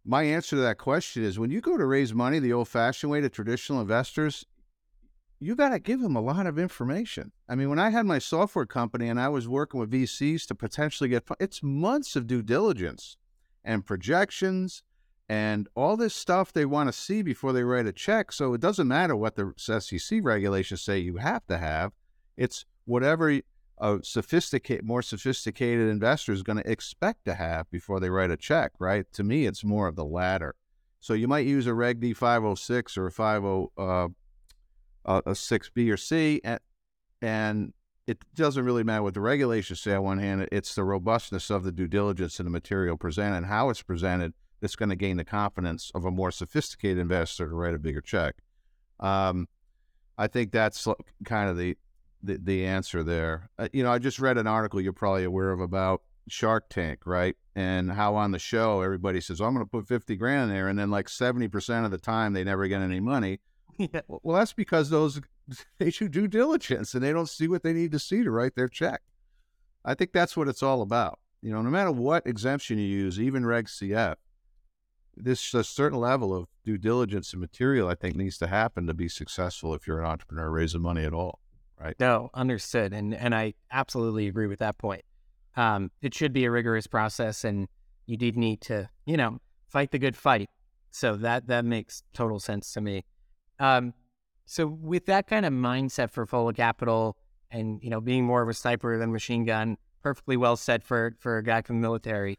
my 0.03 0.23
answer 0.23 0.57
to 0.57 0.61
that 0.63 0.77
question 0.77 1.23
is 1.23 1.39
when 1.39 1.51
you 1.51 1.61
go 1.61 1.77
to 1.77 1.85
raise 1.85 2.13
money 2.13 2.39
the 2.39 2.51
old 2.51 2.67
fashioned 2.67 3.11
way 3.11 3.21
to 3.21 3.29
traditional 3.29 3.79
investors, 3.79 4.45
you 5.39 5.55
got 5.55 5.69
to 5.69 5.79
give 5.79 6.01
them 6.01 6.17
a 6.17 6.21
lot 6.21 6.45
of 6.45 6.59
information. 6.59 7.31
I 7.47 7.55
mean, 7.55 7.69
when 7.69 7.79
I 7.79 7.91
had 7.91 8.05
my 8.05 8.19
software 8.19 8.65
company 8.65 9.07
and 9.07 9.19
I 9.19 9.29
was 9.29 9.47
working 9.47 9.79
with 9.79 9.91
VCs 9.91 10.45
to 10.47 10.55
potentially 10.55 11.09
get, 11.09 11.23
it's 11.39 11.63
months 11.63 12.17
of 12.17 12.27
due 12.27 12.41
diligence 12.41 13.17
and 13.63 13.85
projections 13.85 14.83
and 15.31 15.69
all 15.75 15.95
this 15.95 16.13
stuff 16.13 16.51
they 16.51 16.65
want 16.65 16.89
to 16.89 16.91
see 16.91 17.21
before 17.21 17.53
they 17.53 17.63
write 17.63 17.87
a 17.87 17.93
check. 17.93 18.33
So 18.33 18.53
it 18.53 18.59
doesn't 18.59 18.89
matter 18.89 19.15
what 19.15 19.37
the 19.37 19.53
SEC 19.55 20.19
regulations 20.21 20.81
say 20.81 20.99
you 20.99 21.17
have 21.17 21.47
to 21.47 21.57
have. 21.57 21.93
It's 22.35 22.65
whatever 22.83 23.39
a 23.77 23.99
sophisticated, 24.03 24.83
more 24.83 25.01
sophisticated 25.01 25.87
investor 25.87 26.33
is 26.33 26.43
going 26.43 26.57
to 26.57 26.69
expect 26.69 27.23
to 27.23 27.35
have 27.35 27.71
before 27.71 28.01
they 28.01 28.09
write 28.09 28.29
a 28.29 28.35
check, 28.35 28.73
right? 28.77 29.05
To 29.13 29.23
me, 29.23 29.45
it's 29.45 29.63
more 29.63 29.87
of 29.87 29.95
the 29.95 30.03
latter. 30.03 30.55
So 30.99 31.13
you 31.13 31.29
might 31.29 31.45
use 31.45 31.65
a 31.65 31.73
Reg 31.73 32.01
D 32.01 32.11
506 32.11 32.97
or 32.97 33.07
a 33.07 33.11
50 33.11 33.71
uh, 33.77 34.09
a 35.05 35.21
6B 35.31 35.93
or 35.93 35.95
C, 35.95 36.41
and, 36.43 36.59
and 37.21 37.73
it 38.05 38.17
doesn't 38.35 38.65
really 38.65 38.83
matter 38.83 39.03
what 39.03 39.13
the 39.13 39.21
regulations 39.21 39.79
say 39.79 39.93
on 39.93 40.03
one 40.03 40.19
hand. 40.19 40.49
It's 40.51 40.75
the 40.75 40.83
robustness 40.83 41.49
of 41.49 41.63
the 41.63 41.71
due 41.71 41.87
diligence 41.87 42.37
and 42.37 42.45
the 42.45 42.51
material 42.51 42.97
presented 42.97 43.37
and 43.37 43.45
how 43.45 43.69
it's 43.69 43.81
presented 43.81 44.33
that's 44.61 44.75
going 44.75 44.89
to 44.89 44.95
gain 44.95 45.17
the 45.17 45.25
confidence 45.25 45.91
of 45.93 46.05
a 46.05 46.11
more 46.11 46.31
sophisticated 46.31 46.99
investor 46.99 47.47
to 47.47 47.53
write 47.53 47.73
a 47.73 47.79
bigger 47.79 48.01
check. 48.01 48.35
Um, 48.99 49.47
I 50.17 50.27
think 50.27 50.51
that's 50.51 50.87
kind 51.25 51.49
of 51.49 51.57
the 51.57 51.77
the, 52.23 52.37
the 52.37 52.65
answer 52.65 53.01
there. 53.01 53.49
Uh, 53.57 53.67
you 53.73 53.81
know, 53.81 53.91
I 53.91 53.97
just 53.97 54.19
read 54.19 54.37
an 54.37 54.45
article 54.45 54.79
you're 54.79 54.93
probably 54.93 55.23
aware 55.23 55.51
of 55.51 55.59
about 55.59 56.03
Shark 56.29 56.69
Tank, 56.69 56.99
right? 57.07 57.35
And 57.55 57.91
how 57.91 58.13
on 58.13 58.31
the 58.31 58.37
show 58.37 58.81
everybody 58.81 59.19
says, 59.19 59.41
oh, 59.41 59.45
"I'm 59.45 59.55
going 59.55 59.65
to 59.65 59.69
put 59.69 59.87
50 59.87 60.15
grand 60.15 60.43
in 60.43 60.55
there," 60.55 60.67
and 60.67 60.77
then 60.77 60.91
like 60.91 61.09
70 61.09 61.47
percent 61.47 61.85
of 61.85 61.91
the 61.91 61.97
time 61.97 62.33
they 62.33 62.43
never 62.43 62.67
get 62.67 62.81
any 62.81 62.99
money. 62.99 63.39
Yeah. 63.77 64.01
Well, 64.07 64.37
that's 64.37 64.53
because 64.53 64.91
those 64.91 65.21
they 65.79 65.89
do 65.89 66.07
due 66.07 66.27
diligence 66.27 66.93
and 66.93 67.01
they 67.01 67.13
don't 67.13 67.29
see 67.29 67.47
what 67.47 67.63
they 67.63 67.73
need 67.73 67.91
to 67.93 67.99
see 67.99 68.21
to 68.21 68.29
write 68.29 68.53
their 68.53 68.67
check. 68.67 69.01
I 69.83 69.95
think 69.95 70.11
that's 70.11 70.37
what 70.37 70.47
it's 70.47 70.61
all 70.61 70.83
about. 70.83 71.19
You 71.41 71.51
know, 71.51 71.61
no 71.63 71.71
matter 71.71 71.91
what 71.91 72.27
exemption 72.27 72.77
you 72.77 72.85
use, 72.85 73.19
even 73.19 73.45
Reg 73.45 73.65
CF, 73.65 74.17
this 75.15 75.53
a 75.53 75.63
certain 75.63 75.99
level 75.99 76.35
of 76.35 76.47
due 76.63 76.77
diligence 76.77 77.33
and 77.33 77.41
material 77.41 77.87
I 77.89 77.95
think 77.95 78.15
needs 78.15 78.37
to 78.39 78.47
happen 78.47 78.87
to 78.87 78.93
be 78.93 79.09
successful 79.09 79.73
if 79.73 79.87
you're 79.87 79.99
an 79.99 80.05
entrepreneur 80.05 80.49
raising 80.49 80.81
money 80.81 81.03
at 81.03 81.13
all 81.13 81.41
right? 81.81 81.95
No, 81.99 82.29
understood, 82.33 82.93
and 82.93 83.13
and 83.13 83.33
I 83.33 83.53
absolutely 83.71 84.27
agree 84.27 84.47
with 84.47 84.59
that 84.59 84.77
point. 84.77 85.03
Um, 85.55 85.91
it 86.01 86.13
should 86.13 86.33
be 86.33 86.45
a 86.45 86.51
rigorous 86.51 86.87
process, 86.87 87.43
and 87.43 87.67
you 88.05 88.17
did 88.17 88.37
need 88.37 88.61
to, 88.61 88.89
you 89.05 89.17
know, 89.17 89.39
fight 89.67 89.91
the 89.91 89.99
good 89.99 90.15
fight. 90.15 90.49
So 90.91 91.15
that 91.17 91.47
that 91.47 91.65
makes 91.65 92.03
total 92.13 92.39
sense 92.39 92.71
to 92.73 92.81
me. 92.81 93.05
Um, 93.59 93.93
so 94.45 94.67
with 94.67 95.05
that 95.05 95.27
kind 95.27 95.45
of 95.45 95.53
mindset 95.53 96.11
for 96.11 96.25
Folla 96.25 96.53
Capital, 96.53 97.17
and 97.49 97.81
you 97.81 97.89
know, 97.89 98.01
being 98.01 98.25
more 98.25 98.41
of 98.41 98.49
a 98.49 98.53
sniper 98.53 98.97
than 98.97 99.11
machine 99.11 99.45
gun, 99.45 99.77
perfectly 100.03 100.37
well 100.37 100.55
said 100.55 100.83
for 100.83 101.15
for 101.19 101.37
a 101.37 101.43
guy 101.43 101.61
from 101.61 101.77
the 101.77 101.87
military. 101.87 102.37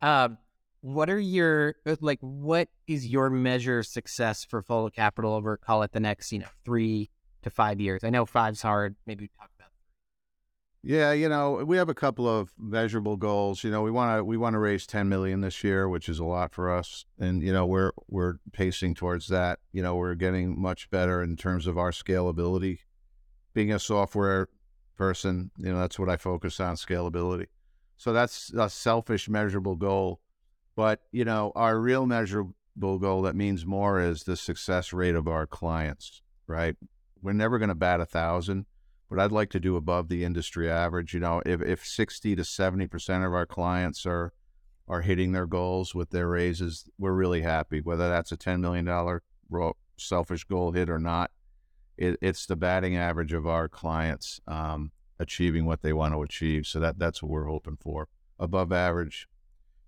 Um, 0.00 0.38
what 0.84 1.08
are 1.08 1.18
your 1.18 1.76
uh, 1.86 1.96
like? 2.00 2.18
What 2.20 2.68
is 2.86 3.06
your 3.06 3.30
measure 3.30 3.78
of 3.80 3.86
success 3.86 4.44
for 4.44 4.62
Folla 4.62 4.90
Capital 4.90 5.32
over 5.32 5.56
call 5.56 5.82
it 5.82 5.92
the 5.92 6.00
next 6.00 6.32
you 6.32 6.40
know 6.40 6.48
three 6.64 7.10
to 7.42 7.50
five 7.50 7.80
years? 7.80 8.04
I 8.04 8.10
know 8.10 8.26
five's 8.26 8.62
hard. 8.62 8.96
Maybe 9.06 9.28
talk 9.28 9.50
about. 9.56 9.70
Yeah, 10.82 11.12
you 11.12 11.30
know, 11.30 11.64
we 11.64 11.78
have 11.78 11.88
a 11.88 11.94
couple 11.94 12.28
of 12.28 12.52
measurable 12.58 13.16
goals. 13.16 13.64
You 13.64 13.70
know, 13.70 13.80
we 13.80 13.90
want 13.90 14.18
to 14.18 14.24
we 14.24 14.36
want 14.36 14.54
to 14.54 14.58
raise 14.58 14.86
10 14.86 15.08
million 15.08 15.40
this 15.40 15.64
year, 15.64 15.88
which 15.88 16.08
is 16.08 16.18
a 16.18 16.24
lot 16.24 16.52
for 16.52 16.70
us, 16.70 17.06
and 17.18 17.42
you 17.42 17.52
know, 17.52 17.64
we're 17.64 17.92
we're 18.08 18.34
pacing 18.52 18.94
towards 18.94 19.28
that. 19.28 19.60
You 19.72 19.82
know, 19.82 19.94
we're 19.96 20.14
getting 20.14 20.60
much 20.60 20.90
better 20.90 21.22
in 21.22 21.36
terms 21.36 21.66
of 21.66 21.78
our 21.78 21.90
scalability 21.90 22.80
being 23.54 23.72
a 23.72 23.78
software 23.78 24.48
person, 24.96 25.50
you 25.56 25.72
know, 25.72 25.78
that's 25.78 25.98
what 25.98 26.10
I 26.10 26.16
focus 26.16 26.60
on 26.60 26.74
scalability. 26.74 27.46
So 27.96 28.12
that's 28.12 28.52
a 28.52 28.68
selfish, 28.68 29.28
measurable 29.28 29.76
goal. 29.76 30.20
But, 30.76 31.00
you 31.12 31.24
know, 31.24 31.52
our 31.54 31.78
real 31.78 32.06
measurable 32.06 32.54
goal 32.76 33.22
that 33.22 33.36
means 33.36 33.64
more 33.64 34.00
is 34.00 34.24
the 34.24 34.36
success 34.36 34.92
rate 34.92 35.14
of 35.14 35.28
our 35.28 35.46
clients, 35.46 36.22
right? 36.46 36.76
We're 37.22 37.32
never 37.32 37.58
going 37.58 37.68
to 37.68 37.74
bat 37.74 38.00
a 38.00 38.06
thousand, 38.06 38.66
but 39.08 39.20
I'd 39.20 39.32
like 39.32 39.50
to 39.50 39.60
do 39.60 39.76
above 39.76 40.08
the 40.08 40.24
industry 40.24 40.70
average. 40.70 41.14
You 41.14 41.20
know, 41.20 41.42
if, 41.46 41.62
if 41.62 41.86
60 41.86 42.36
to 42.36 42.42
70% 42.42 43.26
of 43.26 43.32
our 43.32 43.46
clients 43.46 44.04
are, 44.04 44.32
are 44.88 45.02
hitting 45.02 45.32
their 45.32 45.46
goals 45.46 45.94
with 45.94 46.10
their 46.10 46.28
raises, 46.28 46.88
we're 46.98 47.12
really 47.12 47.42
happy, 47.42 47.80
whether 47.80 48.08
that's 48.08 48.32
a 48.32 48.36
$10 48.36 48.60
million 48.60 48.86
selfish 49.96 50.44
goal 50.44 50.72
hit 50.72 50.90
or 50.90 50.98
not. 50.98 51.30
It, 51.96 52.18
it's 52.20 52.46
the 52.46 52.56
batting 52.56 52.96
average 52.96 53.32
of 53.32 53.46
our 53.46 53.68
clients 53.68 54.40
um, 54.48 54.90
achieving 55.18 55.64
what 55.64 55.82
they 55.82 55.92
want 55.92 56.12
to 56.14 56.22
achieve. 56.22 56.66
So 56.66 56.80
that 56.80 56.98
that's 56.98 57.22
what 57.22 57.30
we're 57.30 57.46
hoping 57.46 57.76
for: 57.76 58.08
above 58.38 58.72
average 58.72 59.28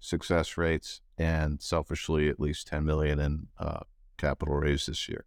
success 0.07 0.57
rates, 0.57 1.01
and 1.19 1.61
selfishly 1.61 2.29
at 2.29 2.39
least 2.39 2.69
10 2.69 2.85
million 2.85 3.19
in 3.19 3.49
uh, 3.59 3.81
capital 4.17 4.55
raise 4.55 4.87
this 4.87 5.09
year. 5.09 5.25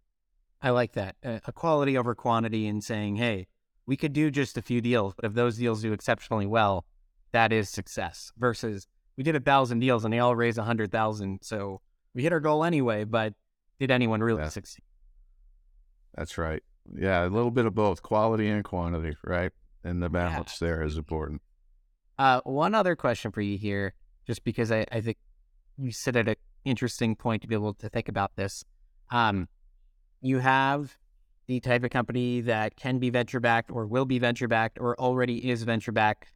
I 0.62 0.70
like 0.70 0.92
that 0.92 1.16
uh, 1.24 1.40
equality 1.46 1.96
over 1.96 2.14
quantity, 2.14 2.66
and 2.66 2.82
saying, 2.82 3.16
hey, 3.16 3.46
we 3.86 3.96
could 3.96 4.12
do 4.12 4.30
just 4.30 4.56
a 4.56 4.62
few 4.62 4.80
deals, 4.80 5.14
but 5.14 5.24
if 5.24 5.34
those 5.34 5.56
deals 5.56 5.82
do 5.82 5.92
exceptionally 5.92 6.46
well, 6.46 6.84
that 7.32 7.52
is 7.52 7.68
success. 7.68 8.32
Versus 8.38 8.86
we 9.16 9.24
did 9.24 9.36
a 9.36 9.40
thousand 9.40 9.80
deals 9.80 10.04
and 10.04 10.12
they 10.12 10.18
all 10.18 10.36
raised 10.36 10.58
a 10.58 10.62
hundred 10.62 10.92
thousand, 10.92 11.40
so 11.42 11.80
we 12.14 12.22
hit 12.22 12.32
our 12.32 12.40
goal 12.40 12.64
anyway. 12.64 13.04
But 13.04 13.34
did 13.78 13.90
anyone 13.90 14.22
really 14.22 14.42
yeah. 14.42 14.48
succeed? 14.48 14.84
That's 16.14 16.38
right. 16.38 16.62
Yeah, 16.94 17.24
a 17.24 17.28
little 17.28 17.50
bit 17.50 17.66
of 17.66 17.74
both, 17.74 18.02
quality 18.02 18.48
and 18.48 18.64
quantity, 18.64 19.16
right? 19.24 19.52
And 19.84 20.02
the 20.02 20.08
balance 20.08 20.58
yeah. 20.60 20.68
there 20.68 20.82
is 20.82 20.96
important. 20.96 21.40
Uh, 22.18 22.40
one 22.44 22.74
other 22.74 22.96
question 22.96 23.30
for 23.30 23.40
you 23.40 23.56
here, 23.56 23.94
just 24.30 24.44
because 24.44 24.70
I, 24.70 24.86
I 24.92 25.00
think 25.00 25.16
you 25.76 25.90
sit 25.90 26.14
at 26.14 26.28
an 26.28 26.36
interesting 26.64 27.16
point 27.16 27.42
to 27.42 27.48
be 27.48 27.56
able 27.56 27.74
to 27.74 27.88
think 27.88 28.08
about 28.08 28.36
this. 28.36 28.64
Um, 29.10 29.48
you 30.20 30.38
have 30.38 30.96
the 31.48 31.58
type 31.58 31.82
of 31.82 31.90
company 31.90 32.40
that 32.42 32.76
can 32.76 33.00
be 33.00 33.10
venture 33.10 33.40
backed 33.40 33.72
or 33.72 33.88
will 33.88 34.04
be 34.04 34.20
venture 34.20 34.46
backed 34.46 34.78
or 34.78 34.96
already 35.00 35.50
is 35.50 35.64
venture 35.64 35.90
backed, 35.90 36.32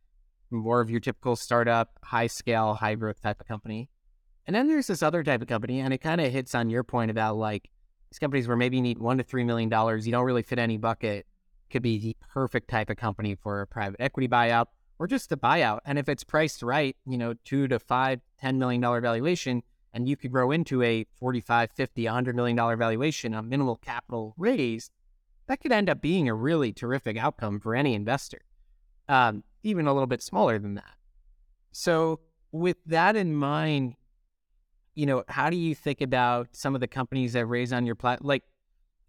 more 0.51 0.81
of 0.81 0.91
your 0.91 0.99
typical 0.99 1.37
startup, 1.37 1.91
high 2.03 2.27
scale, 2.27 2.75
high 2.75 2.97
growth 2.97 3.23
type 3.23 3.41
of 3.41 3.47
company. 3.47 3.89
And 4.45 4.57
then 4.57 4.67
there's 4.67 4.89
this 4.89 5.01
other 5.01 5.23
type 5.23 5.41
of 5.41 5.47
company, 5.47 5.79
and 5.79 5.95
it 5.95 5.99
kind 5.99 6.21
of 6.21 6.33
hits 6.33 6.53
on 6.53 6.71
your 6.71 6.83
point 6.83 7.13
about 7.13 7.37
like 7.37 7.71
these 8.11 8.19
companies 8.19 8.49
where 8.49 8.57
maybe 8.57 8.77
you 8.77 8.83
need 8.83 8.99
one 8.99 9.19
to 9.19 9.23
three 9.23 9.45
million 9.45 9.69
dollars, 9.69 10.05
you 10.05 10.11
don't 10.11 10.25
really 10.25 10.43
fit 10.43 10.59
any 10.59 10.79
bucket, 10.79 11.27
could 11.71 11.83
be 11.83 12.01
the 12.01 12.17
perfect 12.33 12.69
type 12.69 12.91
of 12.91 12.97
company 12.97 13.37
for 13.37 13.61
a 13.61 13.69
private 13.69 14.01
equity 14.01 14.27
buyout 14.27 14.67
or 14.99 15.07
just 15.07 15.33
a 15.33 15.37
buyout. 15.37 15.81
And 15.85 15.99
if 15.99 16.09
it's 16.09 16.25
priced 16.25 16.63
right, 16.63 16.97
you 17.07 17.19
know, 17.19 17.35
two 17.45 17.69
to 17.69 17.79
five, 17.79 18.21
ten 18.39 18.59
million 18.59 18.81
dollar 18.81 19.01
valuation, 19.01 19.63
and 19.93 20.09
you 20.09 20.17
could 20.17 20.33
grow 20.33 20.51
into 20.51 20.83
a 20.83 21.07
45, 21.19 21.71
50, 21.73 22.05
100 22.05 22.37
million 22.37 22.57
dollar 22.57 22.77
valuation, 22.77 23.35
on 23.35 23.49
minimal 23.49 23.77
capital 23.77 24.35
raise, 24.37 24.91
that 25.47 25.61
could 25.61 25.73
end 25.73 25.89
up 25.89 26.01
being 26.01 26.29
a 26.29 26.35
really 26.35 26.73
terrific 26.73 27.17
outcome 27.17 27.61
for 27.61 27.75
any 27.75 27.95
investor, 27.95 28.41
um, 29.09 29.45
even 29.63 29.87
a 29.87 29.93
little 29.93 30.07
bit 30.07 30.23
smaller 30.23 30.59
than 30.59 30.75
that. 30.75 30.95
So, 31.73 32.21
with 32.53 32.77
that 32.87 33.17
in 33.17 33.35
mind, 33.35 33.97
you 34.95 35.07
know, 35.07 35.25
how 35.29 35.51
do 35.51 35.57
you 35.57 35.75
think 35.75 36.01
about 36.01 36.49
some 36.53 36.75
of 36.75 36.81
the 36.81 36.87
companies 36.87 37.33
that 37.33 37.47
raise 37.47 37.73
on 37.73 37.85
your 37.85 37.97
platform? 37.97 38.29
Like, 38.29 38.45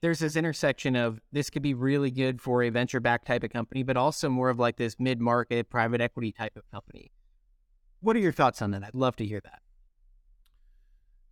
there's 0.06 0.20
this 0.20 0.36
intersection 0.36 0.96
of 0.96 1.20
this 1.32 1.50
could 1.50 1.64
be 1.64 1.74
really 1.74 2.12
good 2.12 2.40
for 2.40 2.62
a 2.62 2.70
venture 2.70 3.00
back 3.00 3.26
type 3.26 3.44
of 3.44 3.50
company, 3.50 3.82
but 3.82 3.98
also 3.98 4.30
more 4.30 4.52
of 4.52 4.60
like 4.60 4.78
this 4.78 4.98
mid 5.00 5.20
market 5.20 5.68
private 5.68 6.00
equity 6.00 6.32
type 6.32 6.56
of 6.56 6.62
company. 6.70 7.12
What 8.02 8.16
are 8.16 8.20
your 8.20 8.32
thoughts 8.32 8.62
on 8.62 8.70
that? 8.70 8.84
I'd 8.84 8.94
love 8.94 9.16
to 9.16 9.26
hear 9.26 9.42
that. 9.44 9.64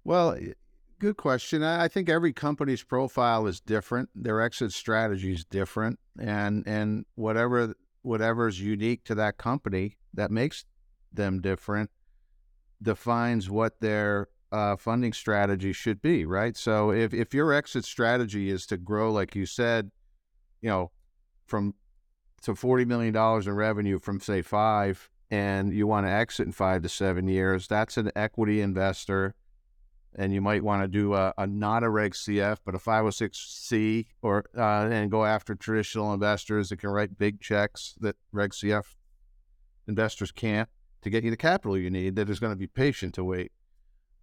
Well, 0.03 0.35
good 0.97 1.17
question. 1.17 1.61
I 1.61 1.87
think 1.87 2.09
every 2.09 2.33
company's 2.33 2.81
profile 2.81 3.45
is 3.45 3.61
different. 3.61 4.09
Their 4.15 4.41
exit 4.41 4.73
strategy 4.73 5.33
is 5.33 5.45
different, 5.45 5.99
and 6.19 6.67
and 6.67 7.05
whatever 7.13 7.75
whatever 8.01 8.47
is 8.47 8.59
unique 8.59 9.03
to 9.03 9.13
that 9.15 9.37
company 9.37 9.97
that 10.15 10.31
makes 10.31 10.65
them 11.13 11.41
different 11.41 11.91
defines 12.81 13.51
what 13.51 13.81
their 13.81 14.29
uh, 14.53 14.75
funding 14.77 15.11
strategy 15.11 15.73
should 15.73 16.01
be, 16.01 16.25
right? 16.25 16.55
So 16.55 16.91
if, 16.91 17.13
if 17.13 17.33
your 17.33 17.51
exit 17.51 17.85
strategy 17.85 18.51
is 18.51 18.67
to 18.67 18.77
grow, 18.77 19.11
like 19.11 19.35
you 19.35 19.47
said, 19.47 19.89
you 20.61 20.69
know, 20.69 20.91
from 21.47 21.73
to 22.43 22.53
$40 22.53 22.85
million 22.85 23.15
in 23.15 23.55
revenue 23.55 23.97
from 23.97 24.19
say 24.19 24.43
five, 24.43 25.09
and 25.31 25.73
you 25.73 25.87
want 25.87 26.05
to 26.05 26.11
exit 26.11 26.45
in 26.45 26.51
five 26.51 26.83
to 26.83 26.89
seven 26.89 27.27
years, 27.27 27.67
that's 27.67 27.97
an 27.97 28.11
equity 28.15 28.61
investor. 28.61 29.33
And 30.15 30.31
you 30.31 30.41
might 30.41 30.63
want 30.63 30.83
to 30.83 30.87
do 30.87 31.15
a, 31.15 31.33
a 31.39 31.47
not 31.47 31.81
a 31.81 31.89
Reg 31.89 32.13
CF, 32.13 32.57
but 32.63 32.75
a 32.75 32.77
506C 32.77 34.05
or, 34.21 34.45
uh, 34.55 34.87
and 34.91 35.09
go 35.09 35.25
after 35.25 35.55
traditional 35.55 36.13
investors 36.13 36.69
that 36.69 36.77
can 36.77 36.91
write 36.91 37.17
big 37.17 37.41
checks 37.41 37.95
that 38.01 38.15
Reg 38.31 38.51
CF 38.51 38.83
investors 39.87 40.31
can't 40.31 40.69
to 41.01 41.09
get 41.09 41.23
you 41.23 41.31
the 41.31 41.37
capital 41.37 41.75
you 41.75 41.89
need 41.89 42.15
that 42.17 42.29
is 42.29 42.39
going 42.39 42.53
to 42.53 42.57
be 42.57 42.67
patient 42.67 43.15
to 43.15 43.23
wait. 43.23 43.51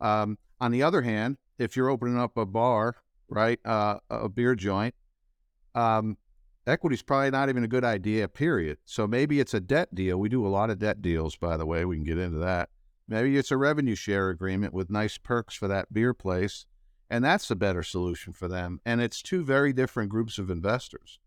Um, 0.01 0.39
on 0.61 0.71
the 0.71 0.83
other 0.83 1.03
hand, 1.03 1.37
if 1.59 1.77
you're 1.77 1.91
opening 1.91 2.19
up 2.19 2.37
a 2.37 2.47
bar, 2.47 2.97
right, 3.29 3.61
uh, 3.65 3.99
a 4.09 4.29
beer 4.29 4.55
joint, 4.55 4.95
um, 5.75 6.17
equity 6.67 6.95
is 6.95 7.03
probably 7.03 7.31
not 7.31 7.49
even 7.49 7.65
a 7.65 7.69
good 7.69 7.85
idea, 7.85 8.29
period. 8.29 8.79
So 8.85 9.07
maybe 9.07 9.41
it's 9.41 9.55
a 9.55 9.61
debt 9.61 9.95
deal. 9.95 10.19
We 10.19 10.29
do 10.29 10.47
a 10.47 10.49
lot 10.49 10.71
of 10.71 10.79
debt 10.79 11.03
deals, 11.03 11.37
by 11.37 11.57
the 11.57 11.67
way. 11.67 11.85
We 11.85 11.97
can 11.97 12.05
get 12.05 12.19
into 12.19 12.39
that. 12.39 12.71
Maybe 13.09 13.37
it's 13.37 13.51
a 13.51 13.57
revenue 13.57 13.95
share 13.95 14.31
agreement 14.31 14.73
with 14.73 14.91
nice 14.91 15.19
perks 15.19 15.55
for 15.55 15.69
that 15.69 15.93
beer 15.93 16.15
place. 16.15 16.67
And 17.11 17.25
that's 17.25 17.51
a 17.51 17.57
better 17.57 17.83
solution 17.83 18.33
for 18.33 18.47
them. 18.47 18.81
And 18.87 19.01
it's 19.01 19.21
two 19.21 19.45
very 19.45 19.73
different 19.73 20.11
groups 20.11 20.39
of 20.39 20.49
investors. 20.49 21.19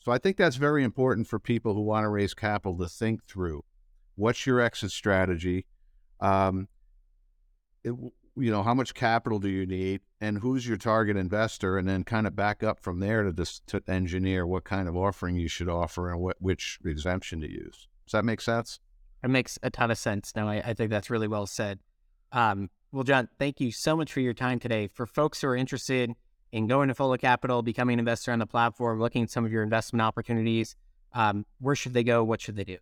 So 0.00 0.10
I 0.10 0.18
think 0.18 0.36
that's 0.36 0.56
very 0.56 0.82
important 0.82 1.28
for 1.28 1.38
people 1.38 1.74
who 1.74 1.82
want 1.82 2.02
to 2.04 2.08
raise 2.08 2.34
capital 2.34 2.76
to 2.78 2.88
think 2.88 3.24
through. 3.24 3.64
What's 4.16 4.46
your 4.46 4.60
exit 4.60 4.90
strategy? 4.90 5.64
Um, 6.18 6.66
you 7.84 8.50
know, 8.50 8.62
how 8.62 8.74
much 8.74 8.94
capital 8.94 9.38
do 9.38 9.48
you 9.48 9.66
need 9.66 10.00
and 10.20 10.38
who's 10.38 10.66
your 10.66 10.76
target 10.76 11.16
investor? 11.16 11.76
And 11.78 11.88
then 11.88 12.04
kind 12.04 12.26
of 12.26 12.34
back 12.34 12.62
up 12.62 12.80
from 12.80 13.00
there 13.00 13.22
to 13.22 13.32
just 13.32 13.66
to 13.68 13.82
engineer 13.88 14.46
what 14.46 14.64
kind 14.64 14.88
of 14.88 14.96
offering 14.96 15.36
you 15.36 15.48
should 15.48 15.68
offer 15.68 16.10
and 16.10 16.20
what, 16.20 16.36
which 16.40 16.78
exemption 16.84 17.40
to 17.40 17.50
use. 17.50 17.88
Does 18.06 18.12
that 18.12 18.24
make 18.24 18.40
sense? 18.40 18.80
It 19.22 19.28
makes 19.28 19.58
a 19.62 19.70
ton 19.70 19.90
of 19.90 19.98
sense. 19.98 20.32
No, 20.34 20.48
I, 20.48 20.56
I 20.64 20.74
think 20.74 20.90
that's 20.90 21.10
really 21.10 21.28
well 21.28 21.46
said. 21.46 21.78
Um, 22.32 22.70
well, 22.90 23.04
John, 23.04 23.28
thank 23.38 23.60
you 23.60 23.70
so 23.70 23.96
much 23.96 24.12
for 24.12 24.20
your 24.20 24.34
time 24.34 24.58
today. 24.58 24.86
For 24.86 25.06
folks 25.06 25.40
who 25.40 25.48
are 25.48 25.56
interested 25.56 26.10
in 26.50 26.66
going 26.66 26.88
to 26.88 26.94
Folla 26.94 27.18
Capital, 27.18 27.62
becoming 27.62 27.94
an 27.94 27.98
investor 28.00 28.32
on 28.32 28.38
the 28.38 28.46
platform, 28.46 29.00
looking 29.00 29.22
at 29.22 29.30
some 29.30 29.44
of 29.44 29.52
your 29.52 29.62
investment 29.62 30.02
opportunities, 30.02 30.76
um, 31.14 31.46
where 31.60 31.74
should 31.74 31.94
they 31.94 32.04
go? 32.04 32.24
What 32.24 32.40
should 32.40 32.56
they 32.56 32.64
do? 32.64 32.78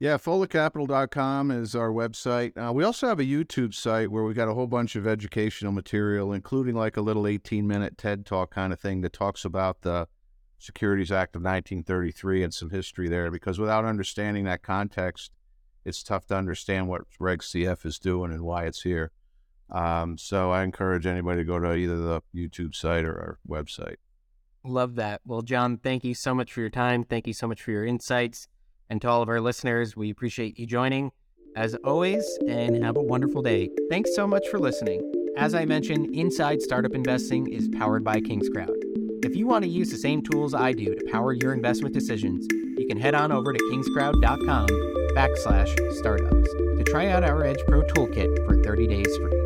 Yeah, 0.00 0.16
follacapital.com 0.16 1.50
is 1.50 1.74
our 1.74 1.90
website. 1.90 2.56
Uh, 2.56 2.72
we 2.72 2.84
also 2.84 3.06
have 3.06 3.20
a 3.20 3.24
YouTube 3.24 3.74
site 3.74 4.10
where 4.10 4.24
we 4.24 4.32
got 4.32 4.48
a 4.48 4.54
whole 4.54 4.66
bunch 4.66 4.96
of 4.96 5.06
educational 5.06 5.72
material, 5.72 6.32
including 6.32 6.74
like 6.74 6.96
a 6.96 7.02
little 7.02 7.26
18 7.26 7.66
minute 7.66 7.98
TED 7.98 8.24
talk 8.24 8.50
kind 8.50 8.72
of 8.72 8.80
thing 8.80 9.02
that 9.02 9.12
talks 9.12 9.44
about 9.44 9.82
the 9.82 10.08
Securities 10.56 11.12
Act 11.12 11.36
of 11.36 11.42
1933 11.42 12.42
and 12.42 12.54
some 12.54 12.70
history 12.70 13.10
there. 13.10 13.30
Because 13.30 13.58
without 13.58 13.84
understanding 13.84 14.44
that 14.44 14.62
context, 14.62 15.32
it's 15.84 16.02
tough 16.02 16.24
to 16.28 16.34
understand 16.34 16.88
what 16.88 17.02
Reg 17.18 17.40
CF 17.40 17.84
is 17.84 17.98
doing 17.98 18.32
and 18.32 18.42
why 18.42 18.64
it's 18.64 18.80
here. 18.80 19.10
Um, 19.68 20.16
so 20.16 20.50
I 20.50 20.62
encourage 20.62 21.04
anybody 21.04 21.42
to 21.42 21.44
go 21.44 21.58
to 21.58 21.74
either 21.74 21.98
the 21.98 22.22
YouTube 22.34 22.74
site 22.74 23.04
or 23.04 23.12
our 23.12 23.38
website. 23.46 23.96
Love 24.64 24.94
that. 24.94 25.20
Well, 25.26 25.42
John, 25.42 25.76
thank 25.76 26.04
you 26.04 26.14
so 26.14 26.34
much 26.34 26.54
for 26.54 26.60
your 26.60 26.70
time. 26.70 27.04
Thank 27.04 27.26
you 27.26 27.34
so 27.34 27.46
much 27.46 27.62
for 27.62 27.70
your 27.70 27.84
insights. 27.84 28.48
And 28.90 29.00
to 29.02 29.08
all 29.08 29.22
of 29.22 29.28
our 29.28 29.40
listeners, 29.40 29.96
we 29.96 30.10
appreciate 30.10 30.58
you 30.58 30.66
joining 30.66 31.12
as 31.56 31.74
always 31.84 32.24
and 32.46 32.82
have 32.84 32.96
a 32.96 33.02
wonderful 33.02 33.40
day. 33.40 33.70
Thanks 33.88 34.14
so 34.14 34.26
much 34.26 34.46
for 34.48 34.58
listening. 34.58 35.00
As 35.36 35.54
I 35.54 35.64
mentioned, 35.64 36.14
Inside 36.14 36.60
Startup 36.60 36.92
Investing 36.92 37.46
is 37.52 37.68
powered 37.68 38.04
by 38.04 38.20
Kingscrowd. 38.20 38.74
If 39.24 39.36
you 39.36 39.46
want 39.46 39.64
to 39.64 39.70
use 39.70 39.90
the 39.90 39.96
same 39.96 40.22
tools 40.22 40.54
I 40.54 40.72
do 40.72 40.94
to 40.94 41.04
power 41.10 41.32
your 41.32 41.52
investment 41.52 41.94
decisions, 41.94 42.46
you 42.78 42.86
can 42.88 42.98
head 42.98 43.14
on 43.14 43.30
over 43.30 43.52
to 43.52 43.58
kingscrowd.com 43.70 44.66
backslash 45.14 45.92
startups 45.92 46.52
to 46.52 46.84
try 46.86 47.08
out 47.08 47.24
our 47.24 47.44
Edge 47.44 47.60
Pro 47.68 47.82
Toolkit 47.82 48.46
for 48.46 48.62
30 48.62 48.86
days 48.88 49.16
free. 49.18 49.39